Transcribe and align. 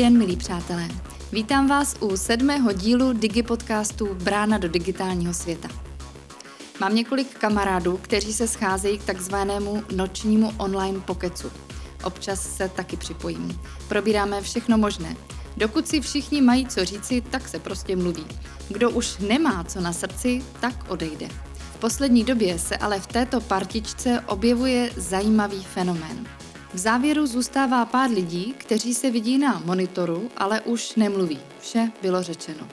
Den, 0.00 0.18
milí 0.18 0.36
přátelé. 0.36 0.88
Vítám 1.32 1.68
vás 1.68 1.96
u 2.00 2.16
sedmého 2.16 2.72
dílu 2.72 3.12
Digipodcastu 3.12 4.14
Brána 4.14 4.58
do 4.58 4.68
digitálního 4.68 5.34
světa. 5.34 5.68
Mám 6.80 6.94
několik 6.94 7.38
kamarádů, 7.38 7.96
kteří 8.02 8.32
se 8.32 8.48
scházejí 8.48 8.98
k 8.98 9.04
takzvanému 9.04 9.84
nočnímu 9.96 10.52
online 10.58 11.00
pokecu. 11.00 11.50
Občas 12.04 12.56
se 12.56 12.68
taky 12.68 12.96
připojím. 12.96 13.60
Probíráme 13.88 14.40
všechno 14.42 14.78
možné. 14.78 15.16
Dokud 15.56 15.88
si 15.88 16.00
všichni 16.00 16.42
mají 16.42 16.66
co 16.66 16.84
říci, 16.84 17.20
tak 17.20 17.48
se 17.48 17.58
prostě 17.58 17.96
mluví. 17.96 18.26
Kdo 18.68 18.90
už 18.90 19.18
nemá 19.18 19.64
co 19.64 19.80
na 19.80 19.92
srdci, 19.92 20.42
tak 20.60 20.74
odejde. 20.88 21.28
V 21.74 21.78
poslední 21.78 22.24
době 22.24 22.58
se 22.58 22.76
ale 22.76 23.00
v 23.00 23.06
této 23.06 23.40
partičce 23.40 24.22
objevuje 24.26 24.90
zajímavý 24.96 25.64
fenomén. 25.64 26.26
V 26.74 26.78
závěru 26.78 27.26
zůstává 27.26 27.84
pár 27.84 28.10
lidí, 28.10 28.54
kteří 28.58 28.94
se 28.94 29.10
vidí 29.10 29.38
na 29.38 29.62
monitoru, 29.64 30.30
ale 30.36 30.60
už 30.60 30.94
nemluví. 30.94 31.38
Vše 31.60 31.92
bylo 32.02 32.22
řečeno. 32.22 32.68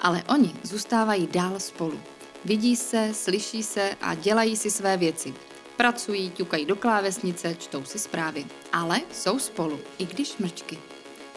Ale 0.00 0.22
oni 0.28 0.54
zůstávají 0.62 1.26
dál 1.26 1.60
spolu. 1.60 2.00
Vidí 2.44 2.76
se, 2.76 3.10
slyší 3.12 3.62
se 3.62 3.90
a 4.00 4.14
dělají 4.14 4.56
si 4.56 4.70
své 4.70 4.96
věci. 4.96 5.34
Pracují, 5.76 6.30
ťukají 6.30 6.66
do 6.66 6.76
klávesnice, 6.76 7.54
čtou 7.54 7.84
si 7.84 7.98
zprávy. 7.98 8.46
Ale 8.72 9.00
jsou 9.12 9.38
spolu, 9.38 9.80
i 9.98 10.06
když 10.06 10.36
mrčky. 10.36 10.78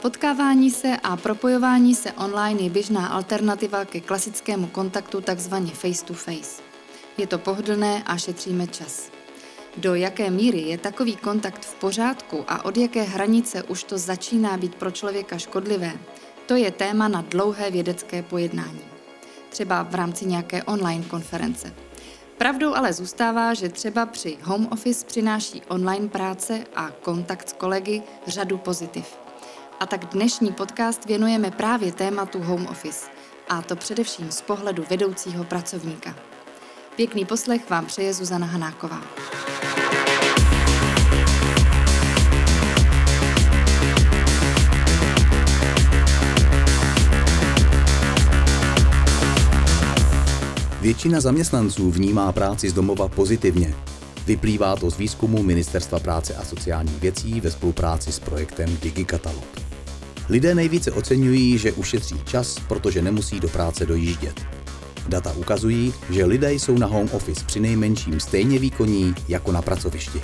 Potkávání 0.02 0.72
se 0.72 0.98
a 1.04 1.18
propojování 1.18 1.96
se 1.96 2.12
online 2.12 2.62
je 2.62 2.70
běžná 2.70 3.08
alternativa 3.08 3.86
ke 3.86 4.02
klasickému 4.02 4.68
kontaktu 4.68 5.22
takzvaně 5.22 5.72
face 5.72 6.06
to 6.06 6.14
face. 6.14 6.62
Je 7.18 7.28
to 7.28 7.38
pohodlné 7.38 8.04
a 8.04 8.18
šetříme 8.18 8.68
čas. 8.68 9.23
Do 9.78 9.96
jaké 9.96 10.30
míry 10.30 10.62
je 10.62 10.78
takový 10.78 11.16
kontakt 11.16 11.66
v 11.66 11.76
pořádku 11.76 12.46
a 12.48 12.66
od 12.66 12.78
jaké 12.78 13.02
hranice 13.02 13.64
už 13.64 13.84
to 13.84 13.98
začíná 13.98 14.58
být 14.58 14.76
pro 14.76 14.92
člověka 14.92 15.38
škodlivé, 15.38 15.94
to 16.46 16.56
je 16.56 16.72
téma 16.72 17.08
na 17.08 17.22
dlouhé 17.22 17.72
vědecké 17.72 18.24
pojednání. 18.24 18.82
Třeba 19.50 19.84
v 19.84 19.96
rámci 19.96 20.26
nějaké 20.26 20.64
online 20.64 21.06
konference. 21.06 21.74
Pravdou 22.38 22.76
ale 22.76 22.94
zůstává, 22.94 23.54
že 23.54 23.70
třeba 23.70 24.06
při 24.06 24.38
home 24.42 24.68
office 24.72 25.06
přináší 25.06 25.62
online 25.68 26.08
práce 26.08 26.64
a 26.76 26.90
kontakt 27.02 27.50
s 27.50 27.54
kolegy 27.54 28.02
řadu 28.28 28.58
pozitiv. 28.58 29.18
A 29.80 29.86
tak 29.86 30.06
dnešní 30.06 30.52
podcast 30.52 31.06
věnujeme 31.06 31.52
právě 31.52 31.92
tématu 31.92 32.40
home 32.40 32.68
office, 32.68 33.10
a 33.50 33.62
to 33.62 33.76
především 33.76 34.32
z 34.32 34.42
pohledu 34.42 34.86
vedoucího 34.90 35.44
pracovníka. 35.44 36.16
Pěkný 36.96 37.26
poslech 37.26 37.70
vám 37.70 37.86
přeje 37.86 38.14
Zuzana 38.14 38.48
Hanáková. 38.48 39.02
Většina 50.84 51.22
zaměstnanců 51.22 51.92
vnímá 51.92 52.32
práci 52.32 52.70
z 52.70 52.74
domova 52.74 53.08
pozitivně. 53.08 53.74
Vyplývá 54.26 54.76
to 54.76 54.90
z 54.90 54.98
výzkumu 54.98 55.44
Ministerstva 55.44 56.00
práce 56.00 56.36
a 56.36 56.46
sociálních 56.46 57.02
věcí 57.02 57.42
ve 57.42 57.52
spolupráci 57.52 58.12
s 58.12 58.20
projektem 58.20 58.78
DigiKatalog. 58.82 59.62
Lidé 60.30 60.56
nejvíce 60.56 60.92
oceňují, 60.92 61.58
že 61.58 61.72
ušetří 61.72 62.16
čas, 62.26 62.60
protože 62.68 63.02
nemusí 63.02 63.40
do 63.40 63.48
práce 63.48 63.86
dojíždět. 63.86 64.46
Data 65.08 65.34
ukazují, 65.34 65.94
že 66.10 66.26
lidé 66.26 66.54
jsou 66.54 66.78
na 66.78 66.88
home 66.88 67.10
office 67.12 67.46
při 67.46 67.60
nejmenším 67.60 68.20
stejně 68.20 68.60
výkonní 68.60 69.16
jako 69.28 69.52
na 69.52 69.62
pracovišti. 69.62 70.22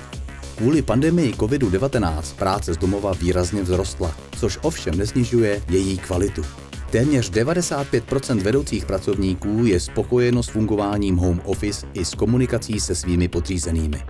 Kvůli 0.55 0.81
pandemii 0.81 1.33
COVID-19 1.33 2.35
práce 2.35 2.73
z 2.73 2.77
domova 2.77 3.13
výrazně 3.13 3.63
vzrostla, 3.63 4.15
což 4.39 4.59
ovšem 4.61 4.97
nesnižuje 4.97 5.63
její 5.69 5.97
kvalitu. 5.97 6.45
Téměř 6.91 7.31
95% 7.31 8.41
vedoucích 8.41 8.85
pracovníků 8.85 9.65
je 9.65 9.79
spokojeno 9.79 10.43
s 10.43 10.47
fungováním 10.47 11.17
home 11.17 11.41
office 11.45 11.87
i 11.93 12.05
s 12.05 12.13
komunikací 12.13 12.79
se 12.79 12.95
svými 12.95 13.27
podřízenými. 13.27 14.03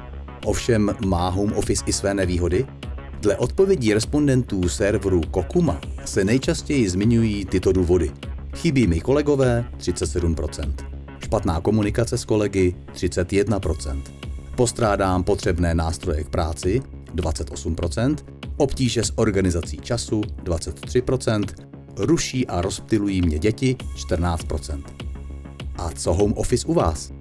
Ovšem 0.45 0.95
má 1.05 1.29
home 1.29 1.53
office 1.53 1.83
i 1.87 1.93
své 1.93 2.13
nevýhody? 2.13 2.65
Dle 3.21 3.37
odpovědí 3.37 3.93
respondentů 3.93 4.69
serveru 4.69 5.21
Kokuma 5.31 5.81
se 6.05 6.23
nejčastěji 6.23 6.89
zmiňují 6.89 7.45
tyto 7.45 7.71
důvody. 7.71 8.11
Chybí 8.55 8.87
mi 8.87 9.01
kolegové 9.01 9.65
37%. 9.77 10.73
Špatná 11.19 11.61
komunikace 11.61 12.17
s 12.17 12.25
kolegy 12.25 12.75
31%. 12.93 14.01
Postrádám 14.55 15.23
potřebné 15.23 15.75
nástroje 15.75 16.23
k 16.23 16.29
práci 16.29 16.81
28%. 17.15 18.15
Obtíže 18.57 19.03
s 19.03 19.13
organizací 19.15 19.77
času 19.77 20.21
23%. 20.21 21.68
Ruší 21.99 22.47
a 22.47 22.61
rozptilují 22.61 23.21
mě 23.21 23.39
děti 23.39 23.75
14%. 23.95 24.83
A 25.77 25.91
co 25.91 26.13
home 26.13 26.33
office 26.33 26.67
u 26.67 26.73
vás? 26.73 27.11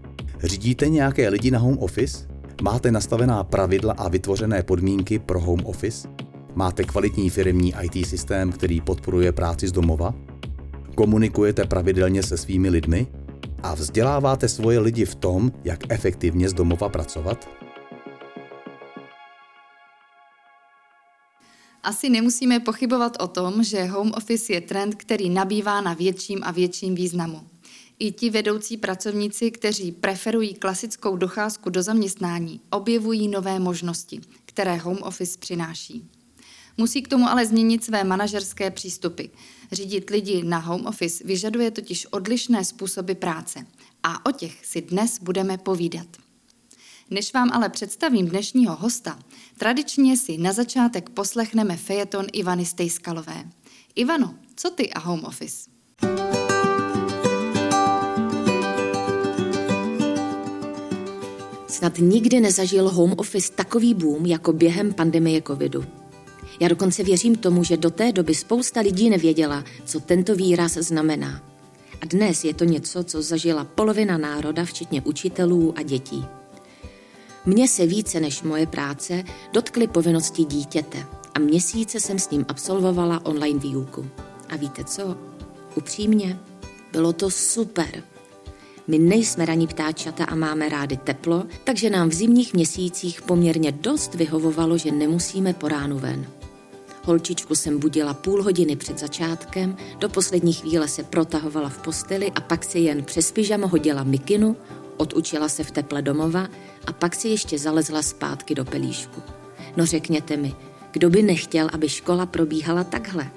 Řídíte 0.45 0.89
nějaké 0.89 1.29
lidi 1.29 1.51
na 1.51 1.59
home 1.59 1.79
office? 1.79 2.29
Máte 2.63 2.91
nastavená 2.91 3.45
pravidla 3.45 3.95
a 3.99 4.09
vytvořené 4.09 4.63
podmínky 4.63 5.19
pro 5.19 5.41
home 5.41 5.61
office? 5.65 6.09
Máte 6.55 6.85
kvalitní 6.85 7.31
firmní 7.31 7.75
IT 7.83 8.07
systém, 8.07 8.53
který 8.53 8.81
podporuje 8.81 9.33
práci 9.33 9.69
z 9.69 9.73
domova? 9.73 10.15
Komunikujete 10.95 11.65
pravidelně 11.65 12.23
se 12.23 12.37
svými 12.37 12.69
lidmi? 12.69 13.07
A 13.63 13.75
vzděláváte 13.75 14.49
svoje 14.49 14.79
lidi 14.79 15.05
v 15.05 15.15
tom, 15.15 15.53
jak 15.65 15.81
efektivně 15.89 16.49
z 16.49 16.53
domova 16.53 16.89
pracovat? 16.89 17.58
Asi 21.83 22.11
nemusíme 22.11 22.61
pochybovat 22.61 23.17
o 23.21 23.29
tom, 23.29 23.65
že 23.65 23.85
home 23.85 24.13
office 24.17 24.53
je 24.53 24.61
trend, 24.61 24.95
který 24.95 25.31
nabývá 25.31 25.81
na 25.81 25.95
větším 25.95 26.41
a 26.43 26.51
větším 26.51 26.95
významu. 26.95 27.41
I 27.99 28.13
ti 28.13 28.31
vedoucí 28.31 28.77
pracovníci, 28.77 29.51
kteří 29.51 29.93
preferují 29.93 30.55
klasickou 30.55 31.17
docházku 31.17 31.71
do 31.71 31.83
zaměstnání, 31.83 32.61
objevují 32.71 33.29
nové 33.29 33.59
možnosti, 33.59 34.21
které 34.45 34.77
home 34.77 34.99
office 35.03 35.39
přináší. 35.39 36.11
Musí 36.77 37.03
k 37.03 37.09
tomu 37.09 37.29
ale 37.29 37.47
změnit 37.47 37.85
své 37.85 38.05
manažerské 38.05 38.71
přístupy. 38.71 39.25
Řídit 39.73 40.11
lidi 40.11 40.43
na 40.43 40.59
home 40.59 40.87
office 40.87 41.25
vyžaduje 41.25 41.71
totiž 41.71 42.07
odlišné 42.11 42.65
způsoby 42.65 43.13
práce. 43.13 43.67
A 44.03 44.27
o 44.27 44.33
těch 44.33 44.67
si 44.67 44.81
dnes 44.83 45.19
budeme 45.19 45.59
povídat. 45.59 46.07
Než 47.11 47.33
vám 47.33 47.51
ale 47.53 47.69
představím 47.69 48.29
dnešního 48.29 48.77
hosta, 48.77 49.19
tradičně 49.59 50.17
si 50.17 50.39
na 50.39 50.53
začátek 50.53 51.11
poslechneme 51.11 51.77
fejeton 51.77 52.27
Ivany 52.33 52.67
Stejskalové. 52.67 53.45
Ivano, 53.95 54.35
co 54.57 54.71
ty 54.71 54.91
a 54.91 54.99
home 54.99 55.25
office? 55.25 55.71
Snad 61.69 61.99
nikdy 61.99 62.41
nezažil 62.41 62.89
home 62.89 63.15
office 63.17 63.53
takový 63.53 63.95
boom 63.95 64.27
jako 64.27 64.53
během 64.53 64.95
pandemie 64.95 65.43
covidu. 65.43 65.85
Já 66.61 66.69
dokonce 66.69 67.05
věřím 67.05 67.37
tomu, 67.37 67.65
že 67.65 67.77
do 67.77 67.91
té 67.91 68.13
doby 68.13 68.35
spousta 68.35 68.81
lidí 68.81 69.11
nevěděla, 69.11 69.65
co 69.85 70.01
tento 70.01 70.35
výraz 70.35 70.73
znamená. 70.73 71.43
A 72.01 72.07
dnes 72.07 72.45
je 72.45 72.55
to 72.55 72.65
něco, 72.65 73.05
co 73.05 73.23
zažila 73.23 73.65
polovina 73.65 74.19
národa, 74.19 74.65
včetně 74.65 75.03
učitelů 75.03 75.75
a 75.79 75.83
dětí. 75.83 76.25
Mně 77.49 77.69
se 77.69 77.87
více 77.87 78.21
než 78.21 78.43
moje 78.43 78.67
práce 78.67 79.25
dotkly 79.53 79.87
povinnosti 79.87 80.45
dítěte 80.45 81.07
a 81.35 81.39
měsíce 81.39 82.01
jsem 82.01 82.19
s 82.19 82.31
ním 82.31 82.45
absolvovala 82.49 83.27
online 83.27 83.59
výuku. 83.59 84.07
A 84.49 84.57
víte 84.57 84.85
co? 84.85 85.17
Upřímně, 85.75 86.39
bylo 86.93 87.13
to 87.13 87.31
super. 87.31 88.03
My 88.87 88.99
nejsme 88.99 89.47
raní 89.47 89.67
ptáčata 89.67 90.25
a 90.25 90.35
máme 90.35 90.69
rádi 90.69 90.97
teplo, 90.97 91.45
takže 91.65 91.91
nám 91.91 92.09
v 92.09 92.15
zimních 92.15 92.55
měsících 92.55 93.23
poměrně 93.23 93.73
dost 93.73 94.15
vyhovovalo, 94.15 94.79
že 94.79 94.91
nemusíme 94.91 95.53
po 95.55 95.69
ránu 95.69 95.99
ven. 95.99 96.27
Holčičku 97.05 97.55
jsem 97.55 97.79
budila 97.79 98.15
půl 98.15 98.43
hodiny 98.43 98.77
před 98.77 98.99
začátkem, 98.99 99.77
do 99.99 100.09
poslední 100.09 100.53
chvíle 100.53 100.89
se 100.89 101.03
protahovala 101.03 101.69
v 101.69 101.79
posteli 101.79 102.33
a 102.35 102.41
pak 102.41 102.65
si 102.65 102.79
jen 102.79 103.05
přes 103.05 103.33
pyžamo 103.33 103.69
hodila 103.69 104.03
mikinu, 104.03 104.57
odučila 104.99 105.49
se 105.49 105.65
v 105.65 105.71
teple 105.71 106.03
domova 106.03 106.49
a 106.87 106.93
pak 106.93 107.15
si 107.15 107.29
ještě 107.29 107.59
zalezla 107.59 108.03
zpátky 108.03 108.55
do 108.55 108.65
pelíšku. 108.65 109.23
No 109.77 109.87
řekněte 109.87 110.37
mi, 110.37 110.55
kdo 110.91 111.11
by 111.11 111.23
nechtěl, 111.23 111.69
aby 111.73 111.89
škola 111.89 112.27
probíhala 112.27 112.85
takhle? 112.85 113.31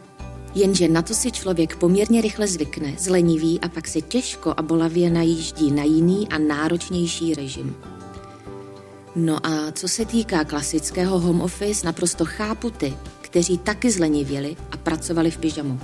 Jenže 0.56 0.88
na 0.88 1.02
to 1.02 1.14
si 1.14 1.32
člověk 1.32 1.76
poměrně 1.76 2.22
rychle 2.22 2.48
zvykne, 2.48 2.96
zleniví 3.00 3.60
a 3.60 3.70
pak 3.70 3.88
se 3.88 4.02
těžko 4.02 4.54
a 4.58 4.62
bolavě 4.62 5.10
najíždí 5.10 5.72
na 5.72 5.84
jiný 5.84 6.28
a 6.30 6.38
náročnější 6.38 7.36
režim. 7.36 7.76
No 9.16 9.46
a 9.46 9.72
co 9.72 9.88
se 9.88 10.06
týká 10.06 10.44
klasického 10.44 11.20
home 11.20 11.42
office, 11.42 11.86
naprosto 11.86 12.26
chápu 12.26 12.70
ty, 12.70 12.94
kteří 13.22 13.58
taky 13.58 13.92
zlenivěli 13.92 14.56
a 14.72 14.78
pracovali 14.78 15.32
v 15.32 15.38
pyžamu. 15.38 15.80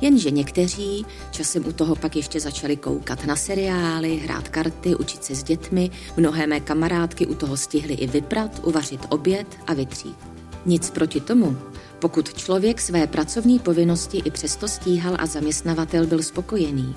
Jenže 0.00 0.30
někteří 0.30 1.06
časem 1.30 1.66
u 1.66 1.72
toho 1.72 1.96
pak 1.96 2.16
ještě 2.16 2.40
začali 2.40 2.76
koukat 2.76 3.24
na 3.26 3.36
seriály, 3.36 4.16
hrát 4.16 4.48
karty, 4.48 4.96
učit 4.96 5.24
se 5.24 5.34
s 5.34 5.42
dětmi, 5.42 5.90
mnohé 6.16 6.46
mé 6.46 6.60
kamarádky 6.60 7.26
u 7.26 7.34
toho 7.34 7.56
stihly 7.56 7.94
i 7.94 8.06
vyprat, 8.06 8.60
uvařit 8.64 9.06
oběd 9.08 9.46
a 9.66 9.74
vytřít. 9.74 10.16
Nic 10.66 10.90
proti 10.90 11.20
tomu, 11.20 11.56
Pokud 12.00 12.34
člověk 12.34 12.80
své 12.80 13.06
pracovní 13.06 13.58
povinnosti 13.58 14.22
i 14.24 14.30
přesto 14.30 14.68
stíhal 14.68 15.16
a 15.18 15.26
zaměstnavatel 15.26 16.06
byl 16.06 16.22
spokojený. 16.22 16.94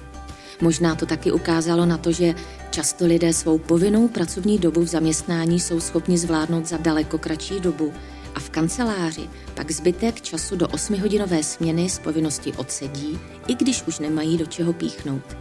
Možná 0.62 0.96
to 0.96 1.06
taky 1.06 1.32
ukázalo 1.32 1.86
na 1.86 1.98
to, 1.98 2.12
že 2.12 2.36
často 2.72 3.06
lidé 3.06 3.34
svou 3.34 3.58
povinnou 3.58 4.08
pracovní 4.08 4.58
dobu 4.60 4.82
v 4.82 4.88
zaměstnání 4.88 5.60
jsou 5.60 5.80
schopni 5.80 6.18
zvládnout 6.18 6.66
za 6.66 6.78
daleko 6.78 7.18
kratší 7.18 7.60
dobu 7.60 7.94
a 8.36 8.40
v 8.40 8.50
kanceláři 8.50 9.30
pak 9.54 9.72
zbytek 9.72 10.22
času 10.22 10.56
do 10.56 10.66
8-hodinové 10.66 11.44
směny 11.44 11.90
z 11.90 12.00
povinnosti 12.00 12.54
odsedí, 12.54 13.20
i 13.48 13.56
když 13.56 13.84
už 13.88 14.00
nemají 14.00 14.38
do 14.38 14.46
čeho 14.46 14.74
píchnout. 14.74 15.38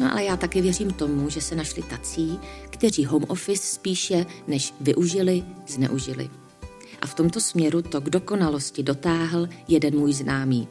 No 0.00 0.12
ale 0.12 0.24
já 0.24 0.36
taky 0.36 0.60
věřím 0.60 0.90
tomu, 0.90 1.30
že 1.30 1.40
se 1.40 1.54
našli 1.54 1.82
tací, 1.82 2.38
kteří 2.70 3.04
home 3.04 3.24
office 3.28 3.74
spíše 3.74 4.26
než 4.46 4.74
využili, 4.80 5.44
zneužili. 5.68 6.30
A 7.00 7.06
v 7.06 7.14
tomto 7.14 7.40
směru 7.40 7.82
to 7.82 8.00
k 8.00 8.10
dokonalosti 8.10 8.82
dotáhl 8.82 9.48
jeden 9.68 9.98
můj 9.98 10.12
známý. 10.12 10.68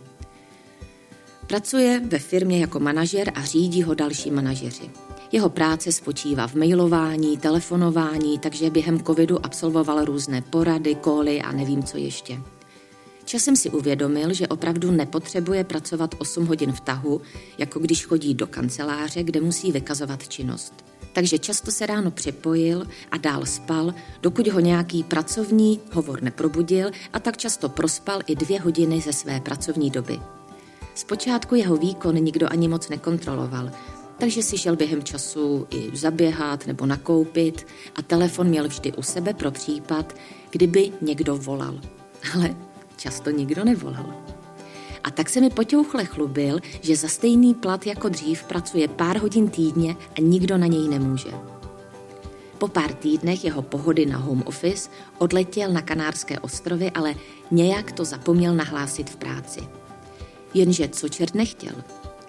Pracuje 1.47 2.01
ve 2.05 2.19
firmě 2.19 2.59
jako 2.59 2.79
manažer 2.79 3.31
a 3.35 3.41
řídí 3.45 3.83
ho 3.83 3.93
další 3.93 4.31
manažeři. 4.31 4.89
Jeho 5.31 5.49
práce 5.49 5.91
spočívá 5.91 6.47
v 6.47 6.55
mailování, 6.55 7.37
telefonování, 7.37 8.39
takže 8.39 8.69
během 8.69 9.03
covidu 9.03 9.45
absolvoval 9.45 10.05
různé 10.05 10.41
porady, 10.41 10.95
koly 10.95 11.41
a 11.41 11.51
nevím 11.51 11.83
co 11.83 11.97
ještě. 11.97 12.41
Časem 13.25 13.55
si 13.55 13.69
uvědomil, 13.69 14.33
že 14.33 14.47
opravdu 14.47 14.91
nepotřebuje 14.91 15.63
pracovat 15.63 16.15
8 16.17 16.45
hodin 16.45 16.71
v 16.71 16.79
tahu, 16.79 17.21
jako 17.57 17.79
když 17.79 18.05
chodí 18.05 18.33
do 18.33 18.47
kanceláře, 18.47 19.23
kde 19.23 19.41
musí 19.41 19.71
vykazovat 19.71 20.27
činnost. 20.27 20.73
Takže 21.13 21.39
často 21.39 21.71
se 21.71 21.85
ráno 21.85 22.11
připojil 22.11 22.87
a 23.11 23.17
dál 23.17 23.45
spal, 23.45 23.93
dokud 24.21 24.47
ho 24.47 24.59
nějaký 24.59 25.03
pracovní 25.03 25.79
hovor 25.91 26.23
neprobudil 26.23 26.91
a 27.13 27.19
tak 27.19 27.37
často 27.37 27.69
prospal 27.69 28.19
i 28.27 28.35
dvě 28.35 28.59
hodiny 28.61 29.01
ze 29.01 29.13
své 29.13 29.39
pracovní 29.39 29.89
doby. 29.89 30.19
Zpočátku 30.95 31.55
jeho 31.55 31.77
výkon 31.77 32.15
nikdo 32.15 32.47
ani 32.51 32.67
moc 32.67 32.89
nekontroloval, 32.89 33.71
takže 34.19 34.43
si 34.43 34.57
šel 34.57 34.75
během 34.75 35.03
času 35.03 35.67
i 35.69 35.97
zaběhat 35.97 36.67
nebo 36.67 36.85
nakoupit 36.85 37.67
a 37.95 38.01
telefon 38.01 38.47
měl 38.47 38.67
vždy 38.67 38.91
u 38.91 39.01
sebe 39.01 39.33
pro 39.33 39.51
případ, 39.51 40.15
kdyby 40.49 40.91
někdo 41.01 41.37
volal. 41.37 41.79
Ale 42.35 42.55
často 42.97 43.29
nikdo 43.29 43.65
nevolal. 43.65 44.13
A 45.03 45.11
tak 45.11 45.29
se 45.29 45.41
mi 45.41 45.49
potěuchle 45.49 46.05
chlubil, 46.05 46.59
že 46.81 46.95
za 46.95 47.07
stejný 47.07 47.53
plat 47.53 47.87
jako 47.87 48.09
dřív 48.09 48.43
pracuje 48.43 48.87
pár 48.87 49.17
hodin 49.17 49.49
týdně 49.49 49.95
a 50.17 50.21
nikdo 50.21 50.57
na 50.57 50.67
něj 50.67 50.87
nemůže. 50.87 51.29
Po 52.57 52.67
pár 52.67 52.93
týdnech 52.93 53.45
jeho 53.45 53.61
pohody 53.61 54.05
na 54.05 54.17
home 54.17 54.43
office 54.45 54.89
odletěl 55.17 55.71
na 55.71 55.81
Kanárské 55.81 56.39
ostrovy, 56.39 56.91
ale 56.91 57.15
nějak 57.51 57.91
to 57.91 58.05
zapomněl 58.05 58.55
nahlásit 58.55 59.09
v 59.09 59.15
práci. 59.15 59.59
Jenže 60.53 60.87
co 60.87 61.09
čert 61.09 61.35
nechtěl, 61.35 61.73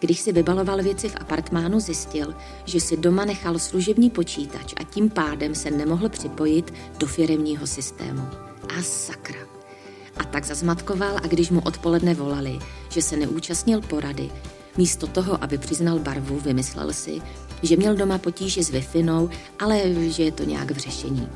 když 0.00 0.20
si 0.20 0.32
vybaloval 0.32 0.82
věci 0.82 1.08
v 1.08 1.17
apartmánu, 1.20 1.81
zjistil, 1.81 2.35
že 2.64 2.81
si 2.81 2.97
doma 2.97 3.25
nechal 3.25 3.58
služební 3.58 4.11
počítač 4.11 4.75
a 4.76 4.85
tím 4.85 5.11
pádem 5.11 5.55
se 5.55 5.70
nemohl 5.70 6.08
připojit 6.08 6.75
do 6.99 7.06
firemního 7.06 7.67
systému. 7.67 8.23
A 8.79 8.82
sakra. 8.82 9.41
A 10.17 10.25
tak 10.25 10.44
zazmatkoval 10.44 11.17
a 11.17 11.26
když 11.26 11.50
mu 11.50 11.61
odpoledne 11.61 12.14
volali, 12.14 12.58
že 12.88 13.02
se 13.02 13.17
neúčastnil 13.17 13.81
porady, 13.81 14.31
místo 14.76 15.06
toho, 15.06 15.44
aby 15.44 15.58
přiznal 15.58 15.99
barvu, 15.99 16.41
vymyslel 16.41 16.93
si, 16.93 17.23
že 17.62 17.76
měl 17.76 17.97
doma 17.97 18.19
potíže 18.19 18.64
s 18.64 18.70
wi 18.70 18.85
ale 19.58 19.82
že 19.94 20.23
je 20.23 20.32
to 20.32 20.44
nějak 20.44 20.70
v 20.70 20.76
řešení. 20.76 21.29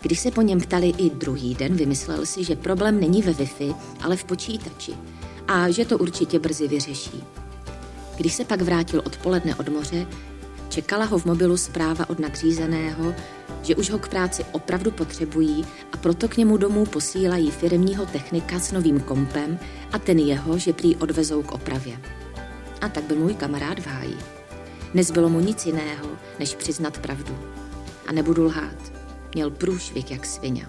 Když 0.00 0.20
se 0.20 0.30
po 0.30 0.42
něm 0.42 0.60
ptali 0.60 0.88
i 0.88 1.10
druhý 1.10 1.54
den, 1.54 1.76
vymyslel 1.76 2.26
si, 2.26 2.44
že 2.44 2.56
problém 2.56 3.00
není 3.00 3.22
ve 3.22 3.32
Wi-Fi, 3.32 3.74
ale 4.00 4.16
v 4.16 4.24
počítači 4.24 4.92
a 5.48 5.70
že 5.70 5.84
to 5.84 5.98
určitě 5.98 6.38
brzy 6.38 6.68
vyřeší. 6.68 7.24
Když 8.22 8.34
se 8.34 8.44
pak 8.44 8.62
vrátil 8.62 9.02
odpoledne 9.04 9.54
od 9.54 9.68
moře, 9.68 10.06
čekala 10.68 11.04
ho 11.04 11.18
v 11.18 11.24
mobilu 11.24 11.56
zpráva 11.56 12.10
od 12.10 12.18
nadřízeného, 12.18 13.14
že 13.62 13.76
už 13.76 13.90
ho 13.90 13.98
k 13.98 14.08
práci 14.08 14.44
opravdu 14.52 14.90
potřebují 14.90 15.66
a 15.92 15.96
proto 15.96 16.28
k 16.28 16.36
němu 16.36 16.56
domů 16.56 16.86
posílají 16.86 17.50
firmního 17.50 18.06
technika 18.06 18.58
s 18.58 18.72
novým 18.72 19.00
kompem 19.00 19.58
a 19.92 19.98
ten 19.98 20.18
jeho, 20.18 20.58
že 20.58 20.72
prý 20.72 20.96
odvezou 20.96 21.42
k 21.42 21.52
opravě. 21.52 22.00
A 22.80 22.88
tak 22.88 23.04
byl 23.04 23.16
můj 23.16 23.34
kamarád 23.34 23.78
v 23.78 23.86
háji. 23.86 24.16
Nezbylo 24.94 25.28
mu 25.28 25.40
nic 25.40 25.66
jiného, 25.66 26.08
než 26.38 26.54
přiznat 26.54 26.98
pravdu. 26.98 27.38
A 28.06 28.12
nebudu 28.12 28.44
lhát. 28.44 28.92
Měl 29.34 29.50
průšvih 29.50 30.10
jak 30.10 30.26
svině. 30.26 30.68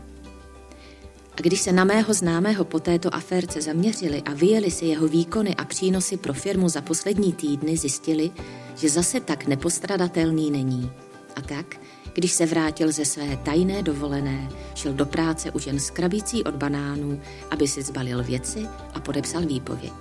A 1.38 1.42
když 1.42 1.62
se 1.62 1.72
na 1.72 1.84
mého 1.84 2.14
známého 2.14 2.66
po 2.66 2.80
této 2.80 3.16
aférce 3.16 3.62
zaměřili 3.62 4.22
a 4.22 4.34
vyjeli 4.34 4.72
si 4.72 4.86
jeho 4.86 5.08
výkony 5.08 5.56
a 5.56 5.66
přínosy 5.66 6.18
pro 6.18 6.34
firmu 6.34 6.70
za 6.70 6.82
poslední 6.82 7.34
týdny, 7.34 7.78
zjistili, 7.78 8.32
že 8.76 8.90
zase 8.90 9.20
tak 9.20 9.48
nepostradatelný 9.48 10.52
není. 10.52 10.92
A 11.36 11.42
tak, 11.42 11.76
když 12.14 12.32
se 12.32 12.46
vrátil 12.46 12.92
ze 12.92 13.06
své 13.06 13.38
tajné 13.38 13.84
dovolené, 13.84 14.50
šel 14.76 14.94
do 14.94 15.06
práce 15.06 15.52
už 15.52 15.68
jen 15.68 15.80
skrabící 15.80 16.44
od 16.44 16.56
banánů, 16.56 17.22
aby 17.52 17.68
si 17.68 17.82
zbalil 17.82 18.24
věci 18.24 18.68
a 18.94 19.00
podepsal 19.00 19.42
výpověď. 19.42 19.94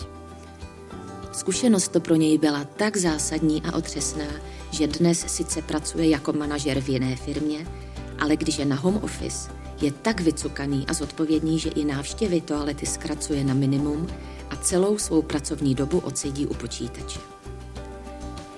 Zkušenost 1.32 1.88
to 1.88 2.00
pro 2.00 2.14
něj 2.14 2.38
byla 2.38 2.64
tak 2.64 2.96
zásadní 2.96 3.62
a 3.62 3.76
otřesná, 3.76 4.26
že 4.70 4.86
dnes 4.86 5.24
sice 5.28 5.62
pracuje 5.62 6.08
jako 6.08 6.32
manažer 6.32 6.80
v 6.80 6.88
jiné 6.88 7.16
firmě, 7.16 7.66
ale 8.18 8.36
když 8.36 8.58
je 8.58 8.64
na 8.64 8.76
home 8.76 9.00
office, 9.02 9.61
je 9.82 9.92
tak 9.92 10.20
vycukaný 10.20 10.84
a 10.88 10.92
zodpovědný, 10.92 11.58
že 11.58 11.70
i 11.70 11.84
návštěvy 11.84 12.40
toalety 12.40 12.86
zkracuje 12.86 13.44
na 13.44 13.54
minimum 13.54 14.06
a 14.50 14.56
celou 14.56 14.98
svou 14.98 15.22
pracovní 15.22 15.74
dobu 15.74 15.98
odsedí 15.98 16.46
u 16.46 16.54
počítače. 16.54 17.20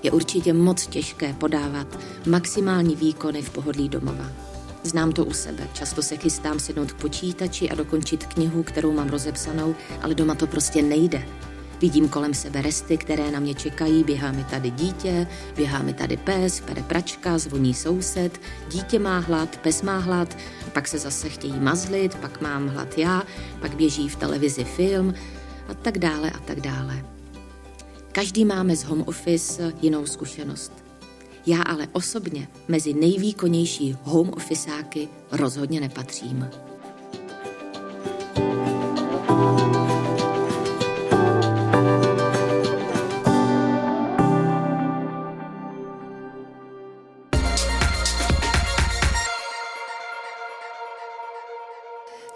Je 0.02 0.10
určitě 0.10 0.52
moc 0.52 0.86
těžké 0.86 1.32
podávat 1.32 1.98
maximální 2.26 2.96
výkony 2.96 3.42
v 3.42 3.50
pohodlí 3.50 3.88
domova. 3.88 4.26
Znám 4.82 5.12
to 5.12 5.24
u 5.24 5.32
sebe. 5.32 5.68
Často 5.72 6.02
se 6.02 6.16
chystám 6.16 6.58
sednout 6.58 6.92
k 6.92 7.00
počítači 7.00 7.70
a 7.70 7.74
dokončit 7.74 8.26
knihu, 8.26 8.62
kterou 8.62 8.92
mám 8.92 9.08
rozepsanou, 9.08 9.74
ale 10.02 10.14
doma 10.14 10.34
to 10.34 10.46
prostě 10.46 10.82
nejde. 10.82 11.26
Vidím 11.80 12.08
kolem 12.08 12.34
sebe 12.34 12.62
resty, 12.62 12.96
které 12.96 13.30
na 13.30 13.40
mě 13.40 13.54
čekají, 13.54 14.04
běhá 14.04 14.32
mi 14.32 14.44
tady 14.44 14.70
dítě, 14.70 15.26
běhá 15.56 15.82
mi 15.82 15.92
tady 15.92 16.16
pes, 16.16 16.60
pere 16.60 16.82
pračka, 16.82 17.38
zvoní 17.38 17.74
soused, 17.74 18.40
dítě 18.68 18.98
má 18.98 19.18
hlad, 19.18 19.56
pes 19.56 19.82
má 19.82 19.98
hlad, 19.98 20.36
pak 20.74 20.88
se 20.88 20.98
zase 20.98 21.28
chtějí 21.28 21.60
mazlit, 21.60 22.14
pak 22.14 22.40
mám 22.40 22.68
hlad 22.68 22.98
já, 22.98 23.22
pak 23.60 23.76
běží 23.76 24.08
v 24.08 24.16
televizi 24.16 24.64
film 24.64 25.14
a 25.68 25.74
tak 25.74 25.98
dále 25.98 26.30
a 26.30 26.38
tak 26.38 26.60
dále. 26.60 27.04
Každý 28.12 28.44
máme 28.44 28.76
z 28.76 28.84
home 28.84 29.04
office 29.06 29.72
jinou 29.82 30.06
zkušenost. 30.06 30.72
Já 31.46 31.62
ale 31.62 31.88
osobně 31.92 32.48
mezi 32.68 32.94
nejvýkonnější 32.94 33.96
home 34.02 34.30
officeáky 34.36 35.08
rozhodně 35.32 35.80
nepatřím. 35.80 36.48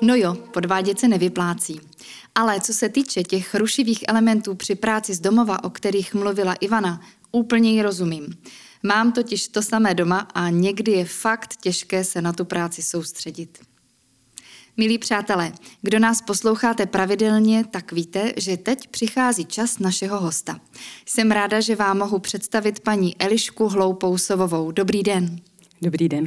No 0.08 0.14
jo, 0.14 0.34
podvádět 0.34 0.98
se 0.98 1.08
nevyplácí. 1.08 1.80
Ale 2.34 2.60
co 2.60 2.74
se 2.74 2.88
týče 2.88 3.22
těch 3.22 3.54
rušivých 3.54 4.04
elementů 4.08 4.54
při 4.54 4.74
práci 4.74 5.14
z 5.14 5.20
domova, 5.20 5.64
o 5.64 5.70
kterých 5.70 6.14
mluvila 6.14 6.54
Ivana, 6.54 7.00
úplně 7.32 7.72
ji 7.72 7.82
rozumím. 7.82 8.34
Mám 8.82 9.12
totiž 9.12 9.48
to 9.48 9.62
samé 9.62 9.94
doma 9.94 10.18
a 10.34 10.50
někdy 10.50 10.92
je 10.92 11.04
fakt 11.04 11.56
těžké 11.56 12.04
se 12.04 12.22
na 12.22 12.32
tu 12.32 12.44
práci 12.44 12.82
soustředit. 12.82 13.58
Milí 14.76 14.98
přátelé, 14.98 15.52
kdo 15.82 15.98
nás 15.98 16.22
posloucháte 16.22 16.86
pravidelně, 16.86 17.64
tak 17.70 17.92
víte, 17.92 18.32
že 18.36 18.56
teď 18.56 18.88
přichází 18.88 19.44
čas 19.44 19.78
našeho 19.78 20.20
hosta. 20.20 20.60
Jsem 21.06 21.30
ráda, 21.30 21.60
že 21.60 21.76
vám 21.76 21.98
mohu 21.98 22.18
představit 22.18 22.80
paní 22.80 23.16
Elišku 23.20 23.68
Hloupousovovou. 23.68 24.72
Dobrý 24.72 25.02
den. 25.02 25.40
Dobrý 25.82 26.08
den. 26.08 26.26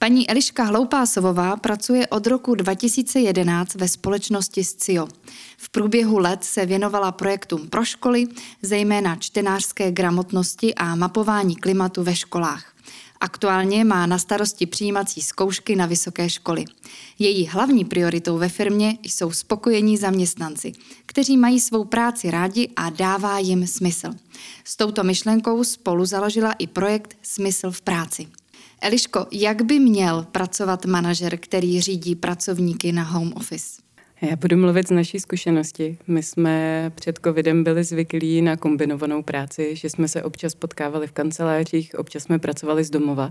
Paní 0.00 0.30
Eliška 0.30 0.64
Hloupásovová 0.64 1.56
pracuje 1.56 2.06
od 2.06 2.26
roku 2.26 2.54
2011 2.54 3.74
ve 3.74 3.88
společnosti 3.88 4.64
SCIO. 4.64 5.08
V 5.56 5.68
průběhu 5.68 6.18
let 6.18 6.44
se 6.44 6.66
věnovala 6.66 7.12
projektům 7.12 7.68
pro 7.68 7.84
školy, 7.84 8.26
zejména 8.62 9.16
čtenářské 9.16 9.92
gramotnosti 9.92 10.74
a 10.74 10.94
mapování 10.94 11.56
klimatu 11.56 12.02
ve 12.02 12.14
školách. 12.16 12.74
Aktuálně 13.20 13.84
má 13.84 14.06
na 14.06 14.18
starosti 14.18 14.66
přijímací 14.66 15.22
zkoušky 15.22 15.76
na 15.76 15.86
vysoké 15.86 16.30
školy. 16.30 16.64
Její 17.18 17.46
hlavní 17.46 17.84
prioritou 17.84 18.38
ve 18.38 18.48
firmě 18.48 18.98
jsou 19.02 19.30
spokojení 19.30 19.96
zaměstnanci, 19.96 20.72
kteří 21.06 21.36
mají 21.36 21.60
svou 21.60 21.84
práci 21.84 22.30
rádi 22.30 22.68
a 22.76 22.90
dává 22.90 23.38
jim 23.38 23.66
smysl. 23.66 24.10
S 24.64 24.76
touto 24.76 25.04
myšlenkou 25.04 25.64
spolu 25.64 26.04
založila 26.04 26.52
i 26.52 26.66
projekt 26.66 27.16
Smysl 27.22 27.70
v 27.70 27.80
práci. 27.80 28.28
Eliško, 28.80 29.26
jak 29.32 29.62
by 29.62 29.78
měl 29.78 30.26
pracovat 30.32 30.86
manažer, 30.86 31.38
který 31.38 31.80
řídí 31.80 32.14
pracovníky 32.14 32.92
na 32.92 33.02
home 33.02 33.32
office? 33.36 33.87
Já 34.22 34.36
budu 34.36 34.56
mluvit 34.56 34.88
z 34.88 34.90
naší 34.90 35.20
zkušenosti. 35.20 35.98
My 36.06 36.22
jsme 36.22 36.90
před 36.94 37.18
covidem 37.24 37.64
byli 37.64 37.84
zvyklí 37.84 38.42
na 38.42 38.56
kombinovanou 38.56 39.22
práci, 39.22 39.76
že 39.76 39.90
jsme 39.90 40.08
se 40.08 40.22
občas 40.22 40.54
potkávali 40.54 41.06
v 41.06 41.12
kancelářích, 41.12 41.94
občas 41.98 42.22
jsme 42.22 42.38
pracovali 42.38 42.84
z 42.84 42.90
domova 42.90 43.30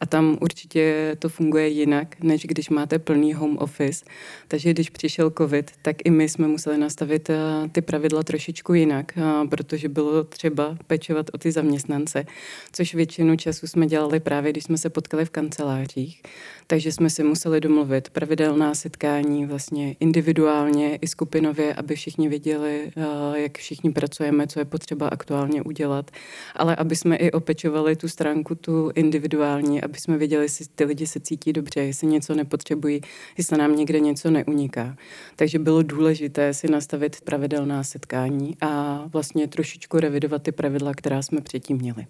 a 0.00 0.06
tam 0.06 0.38
určitě 0.40 1.16
to 1.18 1.28
funguje 1.28 1.68
jinak, 1.68 2.16
než 2.22 2.42
když 2.46 2.68
máte 2.68 2.98
plný 2.98 3.34
home 3.34 3.58
office. 3.58 4.04
Takže 4.48 4.70
když 4.70 4.90
přišel 4.90 5.30
covid, 5.38 5.70
tak 5.82 5.96
i 6.04 6.10
my 6.10 6.28
jsme 6.28 6.48
museli 6.48 6.78
nastavit 6.78 7.30
eh, 7.30 7.36
ty 7.72 7.82
pravidla 7.82 8.22
trošičku 8.22 8.74
jinak, 8.74 9.12
eh, 9.16 9.48
protože 9.48 9.88
bylo 9.88 10.24
třeba 10.24 10.76
pečovat 10.86 11.26
o 11.32 11.38
ty 11.38 11.52
zaměstnance, 11.52 12.24
což 12.72 12.94
většinu 12.94 13.36
času 13.36 13.66
jsme 13.66 13.86
dělali 13.86 14.20
právě, 14.20 14.52
když 14.52 14.64
jsme 14.64 14.78
se 14.78 14.90
potkali 14.90 15.24
v 15.24 15.30
kancelářích. 15.30 16.22
Takže 16.66 16.92
jsme 16.92 17.10
si 17.10 17.24
museli 17.24 17.60
domluvit 17.60 18.10
pravidelná 18.10 18.74
setkání 18.74 19.46
vlastně 19.46 19.96
individuálně 20.20 20.96
i 20.96 21.06
skupinově, 21.06 21.74
aby 21.74 21.94
všichni 21.94 22.28
věděli, 22.28 22.92
eh, 22.96 23.40
jak 23.40 23.58
všichni 23.58 23.92
pracujeme, 23.92 24.46
co 24.46 24.58
je 24.58 24.64
potřeba 24.64 25.08
aktuálně 25.08 25.62
udělat, 25.62 26.10
ale 26.56 26.76
aby 26.76 26.96
jsme 26.96 27.16
i 27.16 27.30
opečovali 27.32 27.96
tu 27.96 28.08
stránku, 28.08 28.54
tu 28.54 28.90
individuální, 28.94 29.82
aby 29.82 29.98
jsme 29.98 30.18
věděli, 30.18 30.44
jestli 30.44 30.64
ty 30.74 30.84
lidi 30.84 31.06
se 31.06 31.20
cítí 31.20 31.52
dobře, 31.52 31.80
jestli 31.80 32.06
něco 32.06 32.34
nepotřebují, 32.34 33.00
jestli 33.38 33.56
nám 33.58 33.76
někde 33.76 34.00
něco 34.00 34.30
neuniká. 34.30 34.96
Takže 35.36 35.58
bylo 35.58 35.82
důležité 35.82 36.54
si 36.54 36.68
nastavit 36.68 37.20
pravidelná 37.20 37.84
setkání 37.84 38.56
a 38.60 39.02
vlastně 39.06 39.48
trošičku 39.48 40.00
revidovat 40.00 40.42
ty 40.42 40.52
pravidla, 40.52 40.92
která 40.94 41.22
jsme 41.22 41.40
předtím 41.40 41.76
měli. 41.76 42.06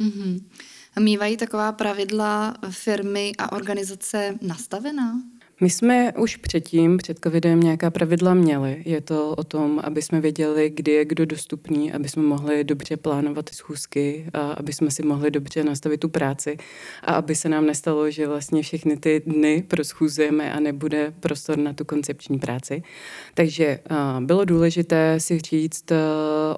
Mm-hmm. 0.00 0.40
Mývají 1.00 1.36
taková 1.36 1.72
pravidla 1.72 2.54
firmy 2.70 3.32
a 3.38 3.52
organizace 3.52 4.38
nastavená? 4.42 5.12
My 5.60 5.70
jsme 5.70 6.12
už 6.18 6.36
předtím, 6.36 6.96
před 6.96 7.18
covidem, 7.24 7.60
nějaká 7.60 7.90
pravidla 7.90 8.34
měli. 8.34 8.82
Je 8.84 9.00
to 9.00 9.30
o 9.30 9.44
tom, 9.44 9.80
aby 9.84 10.02
jsme 10.02 10.20
věděli, 10.20 10.72
kdy 10.74 10.92
je 10.92 11.04
kdo 11.04 11.26
dostupný, 11.26 11.92
aby 11.92 12.08
jsme 12.08 12.22
mohli 12.22 12.64
dobře 12.64 12.96
plánovat 12.96 13.48
schůzky, 13.48 14.26
a 14.32 14.52
aby 14.52 14.72
jsme 14.72 14.90
si 14.90 15.02
mohli 15.02 15.30
dobře 15.30 15.64
nastavit 15.64 16.00
tu 16.00 16.08
práci 16.08 16.56
a 17.02 17.14
aby 17.14 17.34
se 17.34 17.48
nám 17.48 17.66
nestalo, 17.66 18.10
že 18.10 18.26
vlastně 18.26 18.62
všechny 18.62 18.96
ty 18.96 19.22
dny 19.26 19.64
proschůzujeme 19.68 20.52
a 20.52 20.60
nebude 20.60 21.14
prostor 21.20 21.58
na 21.58 21.72
tu 21.72 21.84
koncepční 21.84 22.38
práci. 22.38 22.82
Takže 23.34 23.78
bylo 24.20 24.44
důležité 24.44 25.20
si 25.20 25.38
říct, 25.38 25.84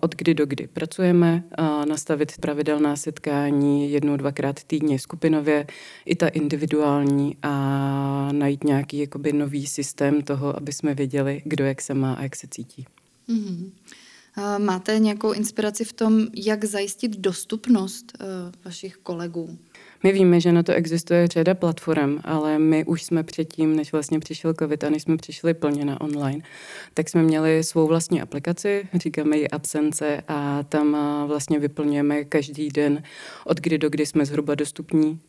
od 0.00 0.14
kdy 0.14 0.34
do 0.34 0.46
kdy 0.46 0.66
pracujeme, 0.66 1.44
nastavit 1.88 2.32
pravidelná 2.40 2.96
setkání 2.96 3.92
jednou, 3.92 4.16
dvakrát 4.16 4.64
týdně 4.64 4.98
skupinově, 4.98 5.66
i 6.04 6.14
ta 6.14 6.28
individuální 6.28 7.36
a 7.42 8.28
najít 8.32 8.64
nějaký 8.64 8.85
nějaký 8.86 8.98
jakoby 8.98 9.32
nový 9.32 9.66
systém 9.66 10.22
toho, 10.22 10.56
aby 10.56 10.72
jsme 10.72 10.94
věděli, 10.94 11.42
kdo 11.44 11.64
jak 11.64 11.82
se 11.82 11.94
má 11.94 12.14
a 12.14 12.22
jak 12.22 12.36
se 12.36 12.46
cítí. 12.50 12.86
Mm-hmm. 13.28 13.70
Máte 14.58 14.98
nějakou 14.98 15.32
inspiraci 15.32 15.84
v 15.84 15.92
tom, 15.92 16.26
jak 16.34 16.64
zajistit 16.64 17.16
dostupnost 17.16 18.12
uh, 18.20 18.26
vašich 18.64 18.96
kolegů? 18.96 19.58
My 20.02 20.12
víme, 20.12 20.40
že 20.40 20.52
na 20.52 20.62
to 20.62 20.72
existuje 20.72 21.26
řada 21.26 21.54
platform, 21.54 22.18
ale 22.24 22.58
my 22.58 22.84
už 22.84 23.02
jsme 23.02 23.22
předtím, 23.22 23.76
než 23.76 23.92
vlastně 23.92 24.20
přišel 24.20 24.54
COVID 24.54 24.84
a 24.84 24.90
než 24.90 25.02
jsme 25.02 25.16
přišli 25.16 25.54
plně 25.54 25.84
na 25.84 26.00
online, 26.00 26.44
tak 26.94 27.08
jsme 27.08 27.22
měli 27.22 27.64
svou 27.64 27.86
vlastní 27.86 28.22
aplikaci, 28.22 28.88
říkáme 28.94 29.36
ji 29.36 29.48
Absence 29.48 30.22
a 30.28 30.62
tam 30.62 30.96
vlastně 31.26 31.58
vyplňujeme 31.58 32.24
každý 32.24 32.68
den, 32.68 33.02
od 33.44 33.60
kdy 33.60 33.78
do 33.78 33.90
kdy 33.90 34.06
jsme 34.06 34.26
zhruba 34.26 34.54
dostupní. 34.54 35.20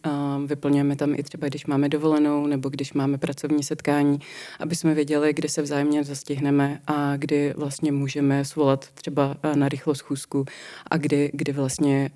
Vyplňujeme 0.45 0.95
tam 0.95 1.13
i 1.13 1.23
třeba, 1.23 1.47
když 1.47 1.65
máme 1.65 1.89
dovolenou 1.89 2.47
nebo 2.47 2.69
když 2.69 2.93
máme 2.93 3.17
pracovní 3.17 3.63
setkání, 3.63 4.19
aby 4.59 4.75
jsme 4.75 4.93
věděli, 4.93 5.33
kdy 5.33 5.49
se 5.49 5.61
vzájemně 5.61 6.03
zastihneme 6.03 6.79
a 6.87 7.17
kdy 7.17 7.53
vlastně 7.57 7.91
můžeme 7.91 8.45
svolat 8.45 8.87
třeba 8.93 9.37
na 9.55 9.69
rychlo 9.69 9.95
schůzku 9.95 10.45
a 10.91 10.97
kdy, 10.97 11.31
kdy 11.33 11.51
vlastně 11.51 12.09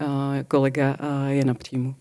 kolega 0.47 0.97
je 1.27 1.45
na 1.45 1.53
příjmu. 1.53 1.95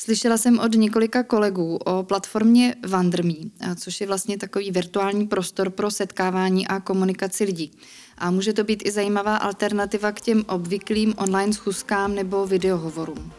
Slyšela 0.00 0.36
jsem 0.36 0.58
od 0.58 0.74
několika 0.74 1.22
kolegů 1.22 1.76
o 1.76 2.02
platformě 2.02 2.74
Wanderme, 2.88 3.34
což 3.76 4.00
je 4.00 4.06
vlastně 4.06 4.38
takový 4.38 4.70
virtuální 4.70 5.26
prostor 5.26 5.70
pro 5.70 5.90
setkávání 5.90 6.66
a 6.66 6.80
komunikaci 6.80 7.44
lidí. 7.44 7.72
A 8.18 8.30
může 8.30 8.52
to 8.52 8.64
být 8.64 8.82
i 8.86 8.90
zajímavá 8.90 9.36
alternativa 9.36 10.12
k 10.12 10.20
těm 10.20 10.44
obvyklým 10.48 11.14
online 11.16 11.52
schůzkám 11.52 12.14
nebo 12.14 12.46
videohovorům. 12.46 13.32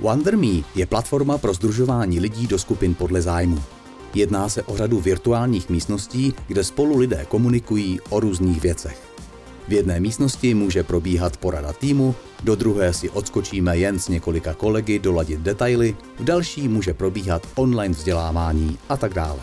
WonderMe 0.00 0.62
je 0.74 0.86
platforma 0.86 1.38
pro 1.38 1.54
združování 1.54 2.20
lidí 2.20 2.46
do 2.46 2.58
skupin 2.58 2.94
podle 2.94 3.22
zájmu. 3.22 3.62
Jedná 4.14 4.48
se 4.48 4.62
o 4.62 4.76
řadu 4.76 5.00
virtuálních 5.00 5.68
místností, 5.68 6.34
kde 6.46 6.64
spolu 6.64 6.98
lidé 6.98 7.26
komunikují 7.28 8.00
o 8.10 8.20
různých 8.20 8.60
věcech. 8.60 9.13
V 9.68 9.72
jedné 9.72 10.00
místnosti 10.00 10.54
může 10.54 10.82
probíhat 10.82 11.36
porada 11.36 11.72
týmu, 11.72 12.14
do 12.42 12.54
druhé 12.54 12.92
si 12.92 13.10
odskočíme 13.10 13.78
jen 13.78 13.98
s 13.98 14.08
několika 14.08 14.54
kolegy 14.54 14.98
doladit 14.98 15.40
detaily, 15.40 15.96
v 16.18 16.24
další 16.24 16.68
může 16.68 16.94
probíhat 16.94 17.46
online 17.54 17.94
vzdělávání 17.94 18.78
a 18.88 18.96
tak 18.96 19.14
dále. 19.14 19.40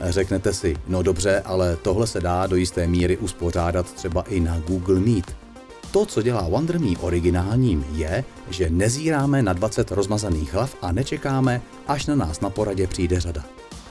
Řeknete 0.00 0.52
si, 0.52 0.76
no 0.88 1.02
dobře, 1.02 1.42
ale 1.44 1.76
tohle 1.82 2.06
se 2.06 2.20
dá 2.20 2.46
do 2.46 2.56
jisté 2.56 2.86
míry 2.86 3.16
uspořádat 3.16 3.92
třeba 3.92 4.22
i 4.22 4.40
na 4.40 4.58
Google 4.58 5.00
Meet. 5.00 5.36
To, 5.90 6.06
co 6.06 6.22
dělá 6.22 6.48
WonderMe 6.48 6.98
originálním, 7.00 7.84
je, 7.92 8.24
že 8.50 8.70
nezíráme 8.70 9.42
na 9.42 9.52
20 9.52 9.90
rozmazaných 9.90 10.54
hlav 10.54 10.76
a 10.82 10.92
nečekáme, 10.92 11.62
až 11.86 12.06
na 12.06 12.14
nás 12.14 12.40
na 12.40 12.50
poradě 12.50 12.86
přijde 12.86 13.20
řada. 13.20 13.44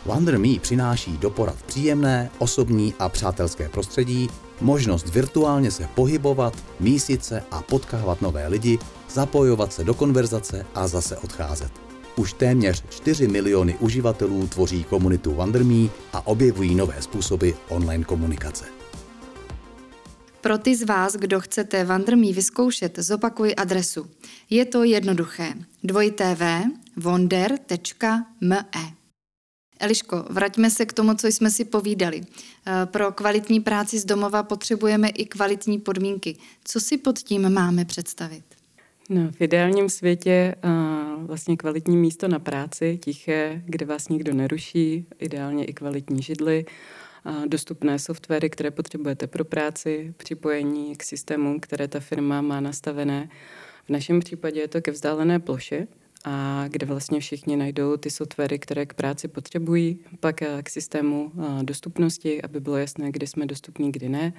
WonderMe 0.05 0.59
přináší 0.61 1.17
do 1.17 1.29
porad 1.29 1.63
příjemné, 1.63 2.31
osobní 2.39 2.93
a 2.99 3.09
přátelské 3.09 3.69
prostředí, 3.69 4.29
možnost 4.61 5.09
virtuálně 5.09 5.71
se 5.71 5.87
pohybovat, 5.95 6.63
mísit 6.79 7.25
se 7.25 7.43
a 7.51 7.61
potkávat 7.61 8.21
nové 8.21 8.47
lidi, 8.47 8.79
zapojovat 9.09 9.73
se 9.73 9.83
do 9.83 9.93
konverzace 9.93 10.65
a 10.75 10.87
zase 10.87 11.17
odcházet. 11.17 11.71
Už 12.15 12.33
téměř 12.33 12.83
4 12.89 13.27
miliony 13.27 13.77
uživatelů 13.79 14.47
tvoří 14.47 14.83
komunitu 14.83 15.33
WonderMe 15.33 15.89
a 16.13 16.27
objevují 16.27 16.75
nové 16.75 17.01
způsoby 17.01 17.49
online 17.69 18.03
komunikace. 18.03 18.65
Pro 20.41 20.57
ty 20.57 20.75
z 20.75 20.83
vás, 20.83 21.13
kdo 21.13 21.39
chcete 21.39 21.85
WonderMe 21.85 22.33
vyzkoušet, 22.33 22.99
zopakuji 22.99 23.55
adresu. 23.55 24.07
Je 24.49 24.65
to 24.65 24.83
jednoduché. 24.83 25.53
dvojité 25.83 26.35
Eliško, 29.79 30.25
vraťme 30.29 30.69
se 30.69 30.85
k 30.85 30.93
tomu, 30.93 31.13
co 31.13 31.27
jsme 31.27 31.49
si 31.49 31.65
povídali. 31.65 32.21
Eh, 32.21 32.85
pro 32.85 33.11
kvalitní 33.11 33.59
práci 33.59 33.99
z 33.99 34.05
domova 34.05 34.43
potřebujeme 34.43 35.09
i 35.09 35.25
kvalitní 35.25 35.79
podmínky. 35.79 36.35
Co 36.63 36.79
si 36.79 36.97
pod 36.97 37.19
tím 37.19 37.49
máme 37.49 37.85
představit? 37.85 38.43
No, 39.09 39.31
v 39.31 39.41
ideálním 39.41 39.89
světě 39.89 40.55
uh, 40.63 41.23
vlastně 41.23 41.57
kvalitní 41.57 41.97
místo 41.97 42.27
na 42.27 42.39
práci, 42.39 42.99
tiché, 43.03 43.61
kde 43.65 43.85
vás 43.85 44.09
nikdo 44.09 44.33
neruší, 44.33 45.05
ideálně 45.19 45.65
i 45.65 45.73
kvalitní 45.73 46.21
židly, 46.21 46.65
uh, 47.25 47.45
dostupné 47.45 47.99
softwary, 47.99 48.49
které 48.49 48.71
potřebujete 48.71 49.27
pro 49.27 49.45
práci, 49.45 50.13
připojení 50.17 50.95
k 50.95 51.03
systémům, 51.03 51.59
které 51.59 51.87
ta 51.87 51.99
firma 51.99 52.41
má 52.41 52.59
nastavené. 52.59 53.29
V 53.85 53.89
našem 53.89 54.19
případě 54.19 54.59
je 54.59 54.67
to 54.67 54.81
ke 54.81 54.91
vzdálené 54.91 55.39
ploše, 55.39 55.87
a 56.25 56.65
kde 56.67 56.85
vlastně 56.85 57.19
všichni 57.19 57.55
najdou 57.55 57.97
ty 57.97 58.09
softwary, 58.09 58.59
které 58.59 58.85
k 58.85 58.93
práci 58.93 59.27
potřebují, 59.27 59.99
pak 60.19 60.41
eh, 60.41 60.63
k 60.63 60.69
systému 60.69 61.31
eh, 61.37 61.63
dostupnosti, 61.63 62.41
aby 62.41 62.59
bylo 62.59 62.77
jasné, 62.77 63.11
kdy 63.11 63.27
jsme 63.27 63.45
dostupní, 63.45 63.91
kdy 63.91 64.09
ne. 64.09 64.33